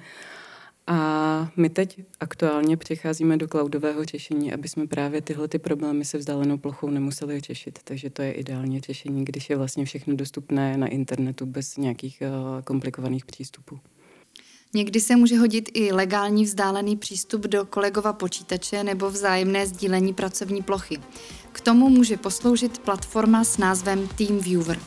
A 0.89 1.51
my 1.55 1.69
teď 1.69 2.01
aktuálně 2.19 2.77
přicházíme 2.77 3.37
do 3.37 3.47
cloudového 3.47 4.05
řešení, 4.05 4.53
aby 4.53 4.67
jsme 4.67 4.87
právě 4.87 5.21
tyhle 5.21 5.47
ty 5.47 5.59
problémy 5.59 6.05
se 6.05 6.17
vzdálenou 6.17 6.57
plochou 6.57 6.89
nemuseli 6.89 7.39
řešit. 7.39 7.79
Takže 7.83 8.09
to 8.09 8.21
je 8.21 8.31
ideální 8.31 8.79
řešení, 8.79 9.25
když 9.25 9.49
je 9.49 9.57
vlastně 9.57 9.85
všechno 9.85 10.15
dostupné 10.15 10.77
na 10.77 10.87
internetu 10.87 11.45
bez 11.45 11.77
nějakých 11.77 12.21
eh, 12.21 12.61
komplikovaných 12.63 13.25
přístupů. 13.25 13.79
Někdy 14.73 14.99
se 14.99 15.15
může 15.15 15.37
hodit 15.37 15.69
i 15.73 15.91
legální 15.91 16.43
vzdálený 16.43 16.97
přístup 16.97 17.41
do 17.41 17.65
kolegova 17.65 18.13
počítače 18.13 18.83
nebo 18.83 19.09
vzájemné 19.09 19.67
sdílení 19.67 20.13
pracovní 20.13 20.63
plochy. 20.63 20.97
K 21.57 21.61
tomu 21.61 21.89
může 21.89 22.17
posloužit 22.17 22.79
platforma 22.79 23.43
s 23.43 23.57
názvem 23.57 24.07
TeamViewer. 24.07 24.79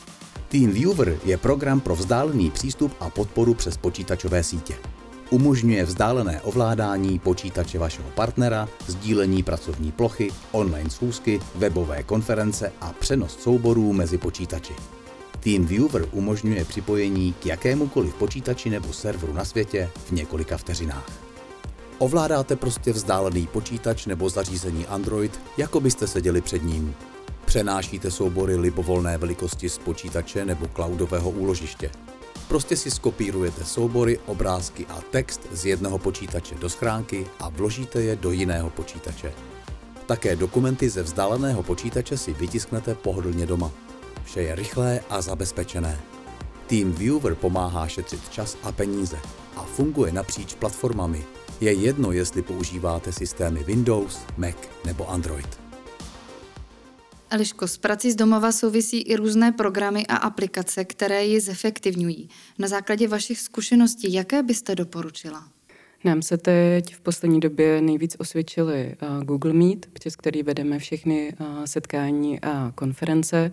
TeamViewer 0.49 1.19
je 1.25 1.37
program 1.37 1.81
pro 1.81 1.97
vzdálený 1.97 2.51
přístup 2.51 2.93
a 3.01 3.11
podporu 3.11 3.55
přes 3.55 3.77
počítačové 3.77 4.43
sítě. 4.43 4.75
Umožňuje 5.31 5.85
vzdálené 5.85 6.41
ovládání 6.41 7.19
počítače 7.19 7.79
vašeho 7.79 8.09
partnera, 8.11 8.69
sdílení 8.87 9.43
pracovní 9.43 9.93
plochy, 9.93 10.31
online 10.53 10.91
schůzky, 10.91 11.41
webové 11.55 12.03
konference 12.03 12.73
a 12.81 12.93
přenos 12.93 13.39
souborů 13.39 13.93
mezi 13.93 14.19
počítači. 14.19 14.73
TeamViewer 15.41 16.09
umožňuje 16.13 16.65
připojení 16.65 17.33
k 17.33 17.47
jakémukoliv 17.47 18.15
počítači 18.15 18.71
nebo 18.71 18.93
serveru 18.93 19.33
na 19.33 19.45
světě 19.45 19.91
v 20.07 20.11
několika 20.11 20.57
vteřinách. 20.57 21.30
Ovládáte 22.01 22.57
prostě 22.57 22.93
vzdálený 22.93 23.47
počítač 23.47 24.07
nebo 24.07 24.31
zařízení 24.31 24.87
Android, 24.87 25.41
jako 25.57 25.81
byste 25.81 26.07
seděli 26.07 26.41
před 26.41 26.63
ním. 26.63 26.95
Přenášíte 27.45 28.11
soubory 28.11 28.57
libovolné 28.57 29.19
velikosti 29.19 29.69
z 29.69 29.79
počítače 29.79 30.45
nebo 30.45 30.67
cloudového 30.75 31.31
úložiště. 31.31 31.91
Prostě 32.49 32.77
si 32.77 32.91
skopírujete 32.91 33.65
soubory, 33.65 34.19
obrázky 34.27 34.87
a 34.87 35.01
text 35.11 35.41
z 35.53 35.67
jednoho 35.67 35.99
počítače 35.99 36.55
do 36.55 36.71
schránky 36.71 37.27
a 37.41 37.49
vložíte 37.49 38.03
je 38.03 38.17
do 38.17 38.31
jiného 38.31 38.71
počítače. 38.71 39.33
Také 40.07 40.37
dokumenty 40.37 40.89
ze 40.91 41.03
vzdáleného 41.03 41.63
počítače 41.63 42.19
si 42.19 42.33
vytisknete 42.33 42.95
pohodlně 42.95 43.47
doma. 43.47 43.71
Vše 44.25 44.43
je 44.43 44.55
rychlé 44.55 45.01
a 45.11 45.21
zabezpečené. 45.21 46.01
Team 46.67 46.93
Viewer 46.93 47.35
pomáhá 47.35 47.89
šetřit 47.89 48.31
čas 48.31 48.57
a 48.63 48.73
peníze 48.73 49.19
a 49.57 49.63
funguje 49.63 50.13
napříč 50.13 50.55
platformami. 50.55 51.25
Je 51.61 51.73
jedno, 51.73 52.13
jestli 52.13 52.43
používáte 52.43 53.13
systémy 53.13 53.65
Windows, 53.65 54.21
Mac 54.37 54.57
nebo 54.87 55.11
Android. 55.11 55.61
Eliško, 57.31 57.69
s 57.69 57.77
prací 57.77 58.11
z 58.11 58.17
domova 58.17 58.53
souvisí 58.53 59.03
i 59.03 59.17
různé 59.17 59.53
programy 59.53 60.07
a 60.07 60.17
aplikace, 60.17 60.85
které 60.85 61.25
ji 61.25 61.41
zefektivňují. 61.41 62.29
Na 62.59 62.69
základě 62.69 63.09
vašich 63.09 63.41
zkušeností, 63.41 64.13
jaké 64.13 64.43
byste 64.43 64.75
doporučila? 64.75 65.49
Nám 66.05 66.23
se 66.23 66.39
teď 66.39 66.95
v 66.95 67.01
poslední 67.01 67.41
době 67.41 67.81
nejvíc 67.81 68.17
osvědčili 68.19 68.97
Google 69.23 69.53
Meet, 69.53 69.87
přes 69.87 70.17
který 70.17 70.43
vedeme 70.43 70.79
všechny 70.79 71.37
setkání 71.65 72.41
a 72.41 72.73
konference. 72.75 73.53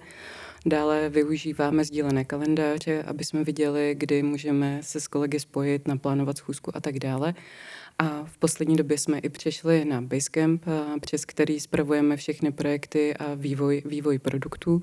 Dále 0.66 1.10
využíváme 1.10 1.86
sdílené 1.86 2.26
kalendáře, 2.26 3.04
aby 3.04 3.24
jsme 3.24 3.44
viděli, 3.44 3.96
kdy 3.98 4.24
můžeme 4.24 4.80
se 4.82 5.02
s 5.02 5.08
kolegy 5.08 5.40
spojit, 5.40 5.88
naplánovat 5.88 6.38
schůzku 6.38 6.78
a 6.78 6.80
tak 6.82 7.00
dále. 7.00 7.34
A 8.00 8.24
v 8.26 8.38
poslední 8.38 8.76
době 8.76 8.98
jsme 8.98 9.20
i 9.20 9.30
přešli 9.30 9.86
na 9.86 10.02
Basecamp, 10.02 10.66
přes 11.02 11.26
který 11.26 11.60
spravujeme 11.60 12.18
všechny 12.18 12.52
projekty 12.52 13.14
a 13.14 13.34
vývoj, 13.34 13.82
vývoj 13.86 14.20
produktů 14.20 14.82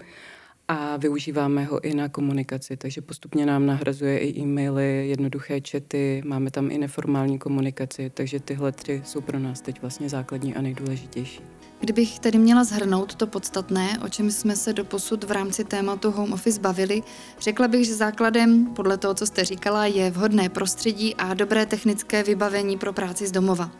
a 0.69 0.97
využíváme 0.97 1.65
ho 1.65 1.85
i 1.85 1.95
na 1.95 2.09
komunikaci, 2.09 2.77
takže 2.77 3.01
postupně 3.01 3.47
nám 3.47 3.67
nahrazuje 3.67 4.19
i 4.19 4.41
e-maily, 4.41 5.09
jednoduché 5.09 5.61
čety, 5.61 6.23
máme 6.25 6.51
tam 6.51 6.71
i 6.71 6.79
neformální 6.79 7.39
komunikaci, 7.39 8.11
takže 8.11 8.41
tyhle 8.41 8.73
tři 8.73 9.03
jsou 9.05 9.21
pro 9.21 9.39
nás 9.39 9.61
teď 9.61 9.81
vlastně 9.81 10.09
základní 10.09 10.55
a 10.55 10.63
nejdůležitější. 10.63 11.54
Kdybych 11.85 12.19
tedy 12.19 12.39
měla 12.39 12.65
zhrnout 12.65 13.15
to 13.15 13.27
podstatné, 13.27 13.99
o 14.05 14.09
čem 14.09 14.31
jsme 14.31 14.57
se 14.57 14.73
doposud 14.73 15.25
v 15.25 15.31
rámci 15.31 15.65
tématu 15.65 16.11
home 16.11 16.33
office 16.33 16.61
bavili, 16.61 17.03
řekla 17.41 17.69
bych, 17.69 17.87
že 17.87 17.95
základem, 17.95 18.67
podle 18.67 18.99
toho, 18.99 19.15
co 19.15 19.27
jste 19.27 19.45
říkala, 19.45 19.87
je 19.87 20.11
vhodné 20.11 20.49
prostředí 20.49 21.15
a 21.15 21.35
dobré 21.35 21.67
technické 21.67 22.23
vybavení 22.23 22.79
pro 22.79 22.93
práci 22.93 23.27
z 23.27 23.33
domova. 23.33 23.71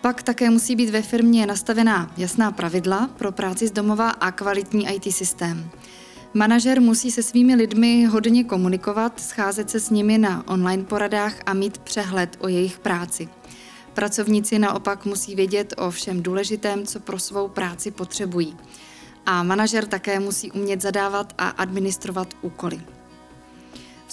Pak 0.00 0.22
také 0.22 0.50
musí 0.50 0.76
být 0.76 0.90
ve 0.90 1.02
firmě 1.02 1.46
nastavená 1.46 2.12
jasná 2.16 2.52
pravidla 2.52 3.10
pro 3.18 3.32
práci 3.32 3.66
z 3.66 3.70
domova 3.70 4.10
a 4.10 4.32
kvalitní 4.32 4.88
IT 4.88 5.14
systém. 5.14 5.70
Manažer 6.34 6.80
musí 6.80 7.10
se 7.10 7.22
svými 7.22 7.54
lidmi 7.54 8.04
hodně 8.04 8.44
komunikovat, 8.44 9.20
scházet 9.20 9.70
se 9.70 9.80
s 9.80 9.90
nimi 9.90 10.18
na 10.18 10.48
online 10.48 10.84
poradách 10.84 11.34
a 11.46 11.54
mít 11.54 11.78
přehled 11.78 12.36
o 12.40 12.48
jejich 12.48 12.78
práci. 12.78 13.28
Pracovníci 13.94 14.58
naopak 14.58 15.04
musí 15.04 15.34
vědět 15.34 15.74
o 15.76 15.90
všem 15.90 16.22
důležitém, 16.22 16.86
co 16.86 17.00
pro 17.00 17.18
svou 17.18 17.48
práci 17.48 17.90
potřebují. 17.90 18.56
A 19.26 19.42
manažer 19.42 19.86
také 19.86 20.20
musí 20.20 20.52
umět 20.52 20.82
zadávat 20.82 21.34
a 21.38 21.48
administrovat 21.48 22.34
úkoly. 22.42 22.80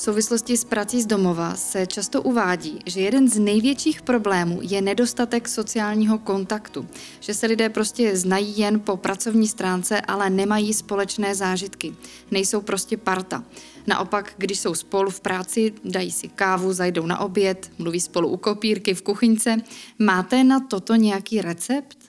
Souvislosti 0.01 0.57
s 0.57 0.63
prací 0.63 1.01
z 1.01 1.05
domova 1.05 1.55
se 1.55 1.87
často 1.87 2.21
uvádí, 2.21 2.79
že 2.85 3.01
jeden 3.01 3.29
z 3.29 3.39
největších 3.39 4.01
problémů 4.01 4.59
je 4.61 4.81
nedostatek 4.81 5.47
sociálního 5.47 6.19
kontaktu, 6.19 6.87
že 7.19 7.33
se 7.33 7.45
lidé 7.45 7.69
prostě 7.69 8.17
znají 8.17 8.57
jen 8.57 8.79
po 8.79 8.97
pracovní 8.97 9.47
stránce, 9.47 10.01
ale 10.01 10.29
nemají 10.29 10.73
společné 10.73 11.35
zážitky, 11.35 11.95
nejsou 12.31 12.61
prostě 12.61 12.97
parta. 12.97 13.43
Naopak, 13.87 14.33
když 14.37 14.59
jsou 14.59 14.75
spolu 14.75 15.09
v 15.09 15.19
práci, 15.19 15.73
dají 15.85 16.11
si 16.11 16.27
kávu, 16.27 16.73
zajdou 16.73 17.05
na 17.05 17.19
oběd, 17.19 17.71
mluví 17.77 17.99
spolu 17.99 18.27
u 18.27 18.37
kopírky 18.37 18.93
v 18.93 19.01
kuchyňce. 19.01 19.57
Máte 19.99 20.43
na 20.43 20.59
toto 20.59 20.95
nějaký 20.95 21.41
recept? 21.41 22.00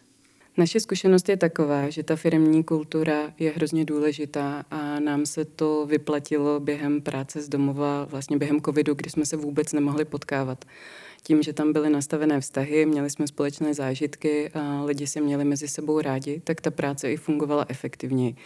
Naše 0.56 0.80
zkušenost 0.80 1.28
je 1.28 1.36
taková, 1.36 1.90
že 1.90 2.02
ta 2.02 2.16
firmní 2.16 2.64
kultura 2.64 3.32
je 3.38 3.50
hrozně 3.50 3.84
důležitá 3.84 4.64
a 4.70 5.00
nám 5.00 5.26
se 5.26 5.44
to 5.44 5.86
vyplatilo 5.86 6.60
během 6.60 7.00
práce 7.00 7.42
z 7.42 7.48
domova, 7.48 8.04
vlastně 8.04 8.36
během 8.36 8.60
covidu, 8.60 8.94
kdy 8.94 9.10
jsme 9.10 9.26
se 9.26 9.36
vůbec 9.36 9.72
nemohli 9.72 10.04
potkávat. 10.04 10.64
Tím, 11.22 11.42
že 11.42 11.52
tam 11.52 11.72
byly 11.72 11.90
nastavené 11.90 12.40
vztahy, 12.40 12.86
měli 12.86 13.10
jsme 13.10 13.26
společné 13.26 13.74
zážitky 13.74 14.50
a 14.54 14.84
lidi 14.84 15.06
se 15.06 15.20
měli 15.20 15.44
mezi 15.44 15.68
sebou 15.68 16.00
rádi, 16.00 16.40
tak 16.44 16.60
ta 16.60 16.70
práce 16.70 17.12
i 17.12 17.16
fungovala 17.16 17.66
efektivněji. 17.68 18.36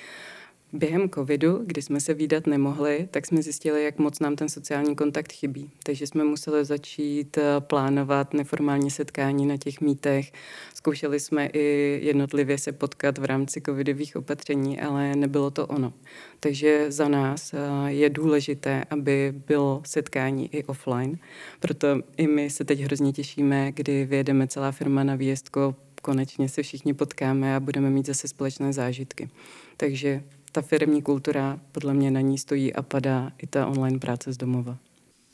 Během 0.73 1.11
covidu, 1.11 1.63
kdy 1.67 1.83
jsme 1.83 2.01
se 2.01 2.15
výdat 2.15 2.47
nemohli, 2.47 3.09
tak 3.11 3.27
jsme 3.27 3.43
zjistili, 3.43 3.85
jak 3.85 3.99
moc 3.99 4.21
nám 4.21 4.37
ten 4.37 4.49
sociální 4.49 4.95
kontakt 4.95 5.33
chybí. 5.33 5.71
Takže 5.83 6.07
jsme 6.07 6.25
museli 6.25 6.65
začít 6.65 7.39
eh, 7.39 7.43
plánovat 7.61 8.35
neformální 8.35 8.91
setkání 8.91 9.47
na 9.47 9.57
těch 9.57 9.81
mítech. 9.81 10.33
Zkoušeli 10.75 11.21
jsme 11.21 11.47
i 11.47 11.99
jednotlivě 12.03 12.59
se 12.59 12.73
potkat 12.73 13.19
v 13.19 13.25
rámci 13.25 13.61
covidových 13.61 14.17
opatření, 14.17 14.81
ale 14.81 15.17
nebylo 15.17 15.51
to 15.51 15.67
ono. 15.67 15.93
Takže 16.41 16.93
za 16.93 17.09
nás 17.09 17.55
eh, 17.55 17.59
je 17.87 18.11
důležité, 18.11 18.85
aby 18.91 19.35
bylo 19.47 19.83
setkání 19.85 20.55
i 20.55 20.65
offline. 20.65 21.19
Proto 21.61 22.01
i 22.17 22.27
my 22.27 22.51
se 22.51 22.65
teď 22.65 22.81
hrozně 22.81 23.13
těšíme, 23.13 23.73
kdy 23.73 24.05
vyjedeme 24.05 24.47
celá 24.47 24.73
firma 24.73 25.05
na 25.05 25.15
výjezdko 25.15 25.75
konečně 26.03 26.49
se 26.49 26.63
všichni 26.63 26.95
potkáme 26.95 27.57
a 27.57 27.61
budeme 27.61 27.91
mít 27.91 28.07
zase 28.07 28.29
společné 28.29 28.73
zážitky. 28.73 29.29
Takže 29.77 30.23
ta 30.57 30.63
firmní 30.63 31.03
kultura, 31.03 31.61
podle 31.73 31.95
mě 31.95 32.11
na 32.11 32.21
ní 32.21 32.39
stojí 32.39 32.75
a 32.75 32.83
padá 32.83 33.33
i 33.39 33.47
ta 33.47 33.67
online 33.67 33.99
práce 33.99 34.33
z 34.33 34.37
domova. 34.37 34.79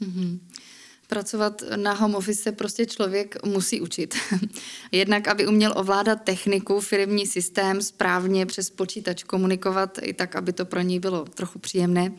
Mm-hmm. 0.00 0.38
Pracovat 1.08 1.62
na 1.76 1.92
home 1.92 2.14
office 2.14 2.52
prostě 2.52 2.86
člověk 2.86 3.46
musí 3.46 3.80
učit. 3.80 4.14
Jednak, 4.92 5.28
aby 5.28 5.46
uměl 5.46 5.72
ovládat 5.76 6.16
techniku, 6.24 6.80
firmní 6.80 7.26
systém, 7.26 7.82
správně 7.82 8.46
přes 8.46 8.70
počítač 8.70 9.22
komunikovat, 9.22 9.98
i 10.02 10.12
tak, 10.12 10.36
aby 10.36 10.52
to 10.52 10.64
pro 10.64 10.80
něj 10.80 10.98
bylo 10.98 11.24
trochu 11.24 11.58
příjemné. 11.58 12.12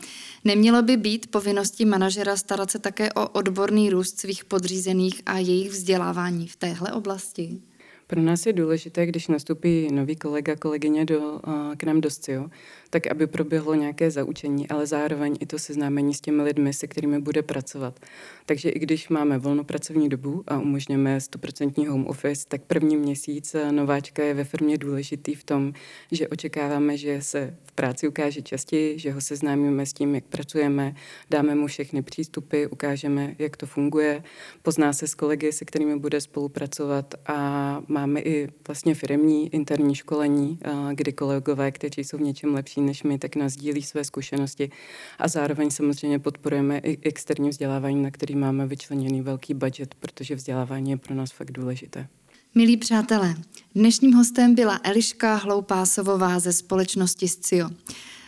Nemělo 0.44 0.82
by 0.82 0.96
být 0.96 1.30
povinností 1.30 1.84
manažera 1.84 2.36
starat 2.36 2.70
se 2.70 2.78
také 2.78 3.12
o 3.12 3.28
odborný 3.28 3.90
růst 3.90 4.20
svých 4.20 4.44
podřízených 4.44 5.22
a 5.26 5.38
jejich 5.38 5.70
vzdělávání 5.70 6.48
v 6.48 6.56
téhle 6.56 6.92
oblasti? 6.92 7.60
Pro 8.06 8.22
nás 8.22 8.46
je 8.46 8.52
důležité, 8.52 9.06
když 9.06 9.28
nastupí 9.28 9.88
nový 9.92 10.16
kolega, 10.16 10.56
kolegyně 10.56 11.04
do, 11.04 11.40
k 11.76 11.84
nám 11.84 12.00
do 12.00 12.10
SCIO, 12.10 12.50
tak 12.94 13.06
aby 13.06 13.26
proběhlo 13.26 13.74
nějaké 13.74 14.10
zaučení, 14.10 14.68
ale 14.68 14.86
zároveň 14.86 15.36
i 15.40 15.46
to 15.46 15.58
seznámení 15.58 16.14
s 16.14 16.20
těmi 16.20 16.42
lidmi, 16.42 16.72
se 16.72 16.86
kterými 16.86 17.20
bude 17.20 17.42
pracovat. 17.42 18.00
Takže 18.46 18.68
i 18.70 18.78
když 18.78 19.08
máme 19.08 19.38
volnopracovní 19.38 20.08
dobu 20.08 20.44
a 20.46 20.58
umožňujeme 20.58 21.18
100% 21.18 21.88
home 21.88 22.06
office, 22.06 22.46
tak 22.48 22.62
první 22.62 22.96
měsíc 22.96 23.56
nováčka 23.70 24.22
je 24.22 24.34
ve 24.34 24.44
firmě 24.44 24.78
důležitý 24.78 25.34
v 25.34 25.44
tom, 25.44 25.72
že 26.12 26.28
očekáváme, 26.28 26.96
že 26.96 27.22
se 27.22 27.56
v 27.64 27.72
práci 27.72 28.08
ukáže 28.08 28.42
častěji, 28.42 28.98
že 28.98 29.12
ho 29.12 29.20
seznámíme 29.20 29.86
s 29.86 29.92
tím, 29.92 30.14
jak 30.14 30.24
pracujeme, 30.24 30.94
dáme 31.30 31.54
mu 31.54 31.66
všechny 31.66 32.02
přístupy, 32.02 32.66
ukážeme, 32.66 33.34
jak 33.38 33.56
to 33.56 33.66
funguje, 33.66 34.22
pozná 34.62 34.92
se 34.92 35.06
s 35.06 35.14
kolegy, 35.14 35.52
se 35.52 35.64
kterými 35.64 35.98
bude 35.98 36.20
spolupracovat 36.20 37.14
a 37.26 37.82
máme 37.88 38.20
i 38.20 38.48
vlastně 38.66 38.94
firmní 38.94 39.54
interní 39.54 39.94
školení, 39.94 40.58
kdy 40.92 41.12
kolegové, 41.12 41.72
kteří 41.72 42.04
jsou 42.04 42.18
v 42.18 42.20
něčem 42.20 42.54
lepší 42.54 42.83
než 42.84 43.02
my, 43.02 43.18
tak 43.18 43.36
nás 43.36 43.56
dílí 43.56 43.82
své 43.82 44.04
zkušenosti 44.04 44.70
a 45.18 45.28
zároveň 45.28 45.70
samozřejmě 45.70 46.18
podporujeme 46.18 46.78
i 46.78 46.98
externí 47.02 47.48
vzdělávání, 47.48 48.02
na 48.02 48.10
který 48.10 48.36
máme 48.36 48.66
vyčleněný 48.66 49.22
velký 49.22 49.54
budget, 49.54 49.94
protože 49.94 50.34
vzdělávání 50.34 50.90
je 50.90 50.96
pro 50.96 51.14
nás 51.14 51.32
fakt 51.32 51.50
důležité. 51.50 52.08
Milí 52.54 52.76
přátelé, 52.76 53.34
dnešním 53.74 54.12
hostem 54.12 54.54
byla 54.54 54.80
Eliška 54.84 55.34
Hloupásovová 55.34 56.38
ze 56.38 56.52
společnosti 56.52 57.28
SCIO. 57.28 57.70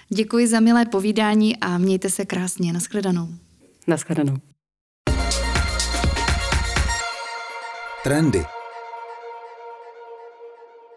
Děkuji 0.09 0.47
za 0.47 0.61
milé 0.61 0.87
povídání 0.87 1.57
a 1.57 1.79
mějte 1.79 2.11
se 2.11 2.25
krásně. 2.25 2.73
Naschledanou. 2.73 3.29
Naschledanou. 3.87 4.37
Trendy. 8.05 8.56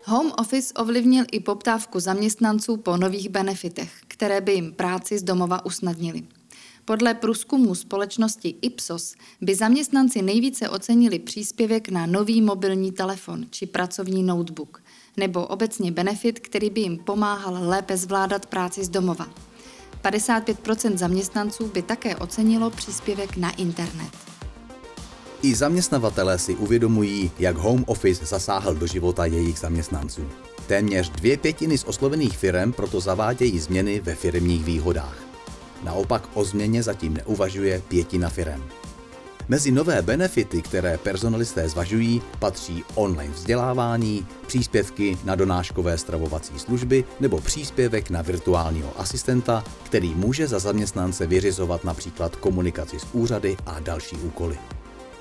Home 0.10 0.32
office 0.38 0.74
ovlivnil 0.74 1.26
i 1.32 1.40
poptávku 1.40 2.00
zaměstnanců 2.00 2.78
po 2.78 2.98
nových 2.98 3.30
benefitech, 3.30 3.92
které 4.08 4.42
by 4.42 4.54
jim 4.54 4.74
práci 4.74 5.18
z 5.18 5.24
domova 5.24 5.66
usnadnili. 5.66 6.24
Podle 6.86 7.14
průzkumu 7.14 7.76
společnosti 7.76 8.56
Ipsos 8.62 9.16
by 9.42 9.56
zaměstnanci 9.56 10.22
nejvíce 10.22 10.70
ocenili 10.70 11.20
příspěvek 11.20 11.90
na 11.90 12.06
nový 12.06 12.42
mobilní 12.42 12.92
telefon 12.92 13.46
či 13.50 13.66
pracovní 13.66 14.24
notebook, 14.24 14.84
nebo 15.18 15.48
obecně 15.48 15.92
benefit, 15.92 16.40
který 16.40 16.70
by 16.70 16.82
jim 16.82 16.98
pomáhal 16.98 17.58
lépe 17.70 17.98
zvládat 17.98 18.46
práci 18.46 18.86
z 18.86 18.90
domova. 18.90 19.30
55% 20.04 20.98
zaměstnanců 20.98 21.68
by 21.68 21.82
také 21.82 22.16
ocenilo 22.16 22.70
příspěvek 22.70 23.38
na 23.38 23.52
internet. 23.52 24.29
I 25.42 25.56
zaměstnavatelé 25.56 26.40
si 26.40 26.56
uvědomují, 26.56 27.32
jak 27.40 27.58
home 27.58 27.84
office 27.88 28.26
zasáhl 28.26 28.76
do 28.76 28.88
života 28.88 29.26
jejich 29.26 29.60
zaměstnanců. 29.60 30.22
Téměř 30.68 31.10
dvě 31.10 31.38
pětiny 31.38 31.78
z 31.78 31.84
oslovených 31.84 32.38
firm 32.38 32.72
proto 32.72 33.00
zavádějí 33.00 33.60
změny 33.60 34.00
ve 34.00 34.16
firmních 34.16 34.64
výhodách. 34.64 35.18
Naopak 35.84 36.30
o 36.34 36.44
změně 36.44 36.84
zatím 36.84 37.14
neuvažuje 37.14 37.82
pětina 37.88 38.30
firem. 38.30 38.64
Mezi 39.48 39.72
nové 39.72 40.02
benefity, 40.02 40.62
které 40.62 40.98
personalisté 40.98 41.70
zvažují, 41.70 42.22
patří 42.40 42.84
online 42.96 43.34
vzdělávání, 43.34 44.28
příspěvky 44.48 45.18
na 45.24 45.36
donáškové 45.36 45.98
stravovací 45.98 46.60
služby 46.60 47.04
nebo 47.20 47.42
příspěvek 47.42 48.10
na 48.10 48.22
virtuálního 48.22 49.00
asistenta, 49.00 49.64
který 49.84 50.16
může 50.16 50.48
za 50.48 50.60
zaměstnance 50.60 51.28
vyřizovat 51.28 51.84
například 51.84 52.36
komunikaci 52.36 53.00
s 53.00 53.08
úřady 53.14 53.58
a 53.66 53.80
další 53.80 54.16
úkoly. 54.16 54.58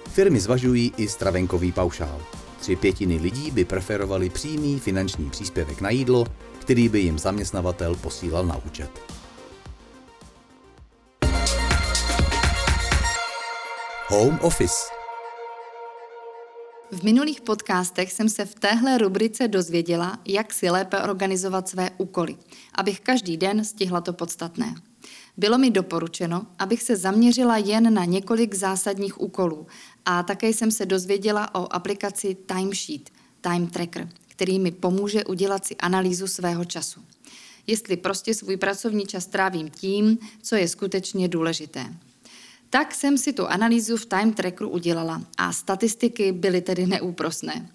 Firmy 0.08 0.40
zvažují 0.40 0.92
i 0.96 1.08
stravenkový 1.08 1.72
paušál. 1.72 2.22
Tři 2.60 2.76
pětiny 2.76 3.16
lidí 3.16 3.50
by 3.50 3.64
preferovali 3.64 4.30
přímý 4.30 4.78
finanční 4.78 5.30
příspěvek 5.30 5.80
na 5.80 5.90
jídlo, 5.90 6.26
který 6.58 6.88
by 6.88 7.00
jim 7.00 7.18
zaměstnavatel 7.18 7.94
posílal 7.94 8.46
na 8.46 8.56
účet. 8.56 8.90
Home 14.06 14.38
Office 14.42 14.76
V 16.90 17.02
minulých 17.02 17.40
podcastech 17.40 18.12
jsem 18.12 18.28
se 18.28 18.44
v 18.44 18.54
téhle 18.54 18.98
rubrice 18.98 19.48
dozvěděla, 19.48 20.18
jak 20.26 20.54
si 20.54 20.70
lépe 20.70 20.98
organizovat 21.02 21.68
své 21.68 21.90
úkoly, 21.96 22.36
abych 22.74 23.00
každý 23.00 23.36
den 23.36 23.64
stihla 23.64 24.00
to 24.00 24.12
podstatné. 24.12 24.74
Bylo 25.38 25.58
mi 25.58 25.70
doporučeno, 25.70 26.46
abych 26.58 26.82
se 26.82 26.96
zaměřila 26.96 27.56
jen 27.56 27.94
na 27.94 28.04
několik 28.04 28.54
zásadních 28.54 29.20
úkolů 29.20 29.66
a 30.04 30.22
také 30.22 30.48
jsem 30.48 30.70
se 30.70 30.86
dozvěděla 30.86 31.54
o 31.54 31.72
aplikaci 31.72 32.36
Timesheet, 32.46 33.10
Time 33.40 33.66
Tracker, 33.66 34.08
který 34.28 34.58
mi 34.58 34.70
pomůže 34.70 35.24
udělat 35.24 35.66
si 35.66 35.76
analýzu 35.76 36.26
svého 36.26 36.64
času. 36.64 37.00
Jestli 37.66 37.96
prostě 37.96 38.34
svůj 38.34 38.56
pracovní 38.56 39.06
čas 39.06 39.26
trávím 39.26 39.70
tím, 39.70 40.18
co 40.42 40.56
je 40.56 40.68
skutečně 40.68 41.28
důležité. 41.28 41.94
Tak 42.70 42.94
jsem 42.94 43.18
si 43.18 43.32
tu 43.32 43.46
analýzu 43.46 43.96
v 43.96 44.06
Time 44.06 44.32
Trackeru 44.32 44.68
udělala 44.70 45.22
a 45.36 45.52
statistiky 45.52 46.32
byly 46.32 46.60
tedy 46.60 46.86
neúprosné. 46.86 47.68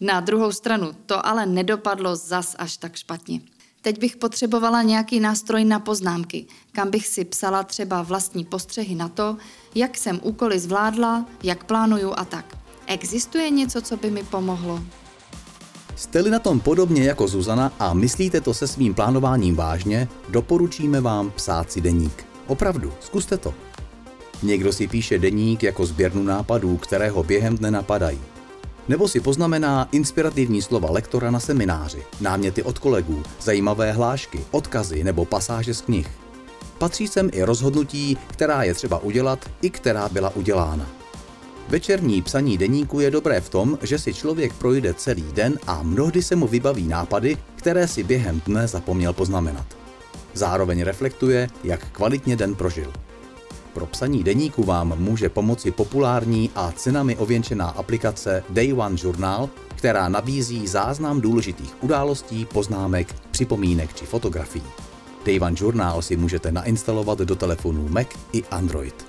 Na 0.00 0.20
druhou 0.20 0.52
stranu 0.52 0.92
to 1.06 1.26
ale 1.26 1.46
nedopadlo 1.46 2.16
zas 2.16 2.56
až 2.58 2.76
tak 2.76 2.96
špatně. 2.96 3.40
Teď 3.84 4.00
bych 4.00 4.16
potřebovala 4.16 4.82
nějaký 4.82 5.20
nástroj 5.20 5.64
na 5.64 5.80
poznámky, 5.80 6.46
kam 6.72 6.90
bych 6.90 7.06
si 7.06 7.24
psala 7.24 7.62
třeba 7.62 8.02
vlastní 8.02 8.44
postřehy 8.44 8.94
na 8.94 9.08
to, 9.08 9.36
jak 9.74 9.98
jsem 9.98 10.20
úkoly 10.22 10.58
zvládla, 10.58 11.26
jak 11.42 11.64
plánuju 11.64 12.12
a 12.16 12.24
tak. 12.24 12.58
Existuje 12.86 13.50
něco, 13.50 13.82
co 13.82 13.96
by 13.96 14.10
mi 14.10 14.24
pomohlo? 14.24 14.80
Jste-li 15.96 16.30
na 16.30 16.38
tom 16.38 16.60
podobně 16.60 17.04
jako 17.04 17.28
Zuzana 17.28 17.72
a 17.78 17.94
myslíte 17.94 18.40
to 18.40 18.54
se 18.54 18.66
svým 18.66 18.94
plánováním 18.94 19.56
vážně, 19.56 20.08
doporučíme 20.28 21.00
vám 21.00 21.30
psát 21.30 21.72
si 21.72 21.80
deník. 21.80 22.26
Opravdu, 22.46 22.92
zkuste 23.00 23.36
to. 23.36 23.54
Někdo 24.42 24.72
si 24.72 24.88
píše 24.88 25.18
deník 25.18 25.62
jako 25.62 25.86
sběrnu 25.86 26.22
nápadů, 26.22 26.76
které 26.76 27.10
ho 27.10 27.22
během 27.22 27.58
dne 27.58 27.70
napadají. 27.70 28.20
Nebo 28.88 29.08
si 29.08 29.20
poznamená 29.20 29.88
inspirativní 29.92 30.62
slova 30.62 30.90
lektora 30.90 31.30
na 31.30 31.40
semináři, 31.40 32.02
náměty 32.20 32.62
od 32.62 32.78
kolegů, 32.78 33.22
zajímavé 33.40 33.92
hlášky, 33.92 34.44
odkazy 34.50 35.04
nebo 35.04 35.24
pasáže 35.24 35.74
z 35.74 35.80
knih. 35.80 36.10
Patří 36.78 37.08
sem 37.08 37.30
i 37.32 37.42
rozhodnutí, 37.42 38.18
která 38.26 38.62
je 38.62 38.74
třeba 38.74 38.98
udělat 38.98 39.50
i 39.62 39.70
která 39.70 40.08
byla 40.08 40.36
udělána. 40.36 40.86
Večerní 41.68 42.22
psaní 42.22 42.58
deníku 42.58 43.00
je 43.00 43.10
dobré 43.10 43.40
v 43.40 43.48
tom, 43.48 43.78
že 43.82 43.98
si 43.98 44.14
člověk 44.14 44.52
projde 44.52 44.94
celý 44.94 45.24
den 45.32 45.58
a 45.66 45.82
mnohdy 45.82 46.22
se 46.22 46.36
mu 46.36 46.46
vybaví 46.46 46.88
nápady, 46.88 47.36
které 47.56 47.88
si 47.88 48.02
během 48.02 48.42
dne 48.46 48.68
zapomněl 48.68 49.12
poznamenat. 49.12 49.66
Zároveň 50.34 50.82
reflektuje, 50.82 51.48
jak 51.64 51.86
kvalitně 51.92 52.36
den 52.36 52.54
prožil. 52.54 52.92
Pro 53.74 53.86
psaní 53.86 54.24
deníku 54.24 54.62
vám 54.62 54.98
může 54.98 55.28
pomoci 55.28 55.70
populární 55.70 56.50
a 56.54 56.72
cenami 56.72 57.16
ověnčená 57.16 57.68
aplikace 57.68 58.44
Day 58.50 58.72
One 58.72 58.96
Journal, 59.02 59.50
která 59.76 60.08
nabízí 60.08 60.66
záznam 60.66 61.20
důležitých 61.20 61.82
událostí, 61.82 62.44
poznámek, 62.44 63.14
připomínek 63.30 63.94
či 63.94 64.04
fotografií. 64.04 64.62
Day 65.26 65.40
One 65.40 65.56
Journal 65.60 66.02
si 66.02 66.16
můžete 66.16 66.52
nainstalovat 66.52 67.18
do 67.18 67.36
telefonů 67.36 67.88
Mac 67.88 68.06
i 68.32 68.44
Android. 68.50 69.06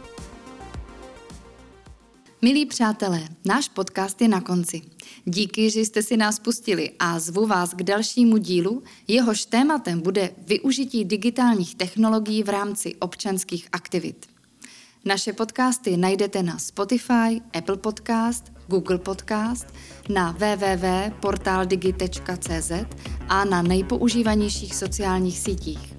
Milí 2.41 2.65
přátelé, 2.65 3.28
náš 3.45 3.69
podcast 3.69 4.21
je 4.21 4.28
na 4.28 4.41
konci. 4.41 4.82
Díky, 5.25 5.69
že 5.69 5.80
jste 5.80 6.04
si 6.04 6.17
nás 6.17 6.39
pustili 6.39 6.91
a 6.99 7.19
zvu 7.19 7.47
vás 7.47 7.73
k 7.73 7.84
dalšímu 7.84 8.38
dílu, 8.38 8.84
jehož 9.08 9.45
tématem 9.45 10.01
bude 10.01 10.32
využití 10.47 11.06
digitálních 11.06 11.75
technologií 11.75 12.43
v 12.43 12.49
rámci 12.49 12.95
občanských 12.95 13.67
aktivit. 13.71 14.35
Naše 15.08 15.34
podcasty 15.34 15.98
najdete 15.98 16.44
na 16.44 16.58
Spotify, 16.58 17.41
Apple 17.54 17.78
Podcast, 17.78 18.52
Google 18.68 18.98
Podcast, 18.98 19.68
na 20.10 20.32
www.portaldigi.cz 20.32 22.72
a 23.30 23.46
na 23.46 23.62
nejpoužívanějších 23.62 24.76
sociálních 24.76 25.39
sítích. 25.39 25.94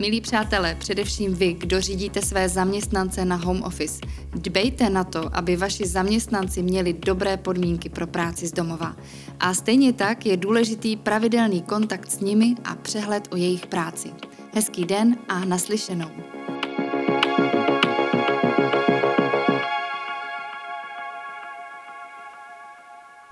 Milí 0.00 0.20
přátelé, 0.20 0.74
především 0.74 1.34
vy, 1.34 1.52
kdo 1.52 1.80
řídíte 1.80 2.22
své 2.22 2.48
zaměstnance 2.48 3.24
na 3.24 3.36
home 3.36 3.62
office, 3.62 4.00
dbejte 4.34 4.90
na 4.90 5.04
to, 5.04 5.36
aby 5.36 5.56
vaši 5.56 5.86
zaměstnanci 5.86 6.62
měli 6.62 6.92
dobré 6.92 7.36
podmínky 7.36 7.88
pro 7.88 8.06
práci 8.06 8.46
z 8.46 8.52
domova. 8.52 8.96
A 9.40 9.54
stejně 9.54 9.92
tak 9.92 10.26
je 10.26 10.36
důležitý 10.36 10.96
pravidelný 10.96 11.62
kontakt 11.62 12.10
s 12.10 12.20
nimi 12.20 12.54
a 12.64 12.74
přehled 12.74 13.28
o 13.32 13.36
jejich 13.36 13.66
práci. 13.66 14.10
Hezký 14.54 14.84
den 14.84 15.16
a 15.28 15.44
naslyšenou. 15.44 16.31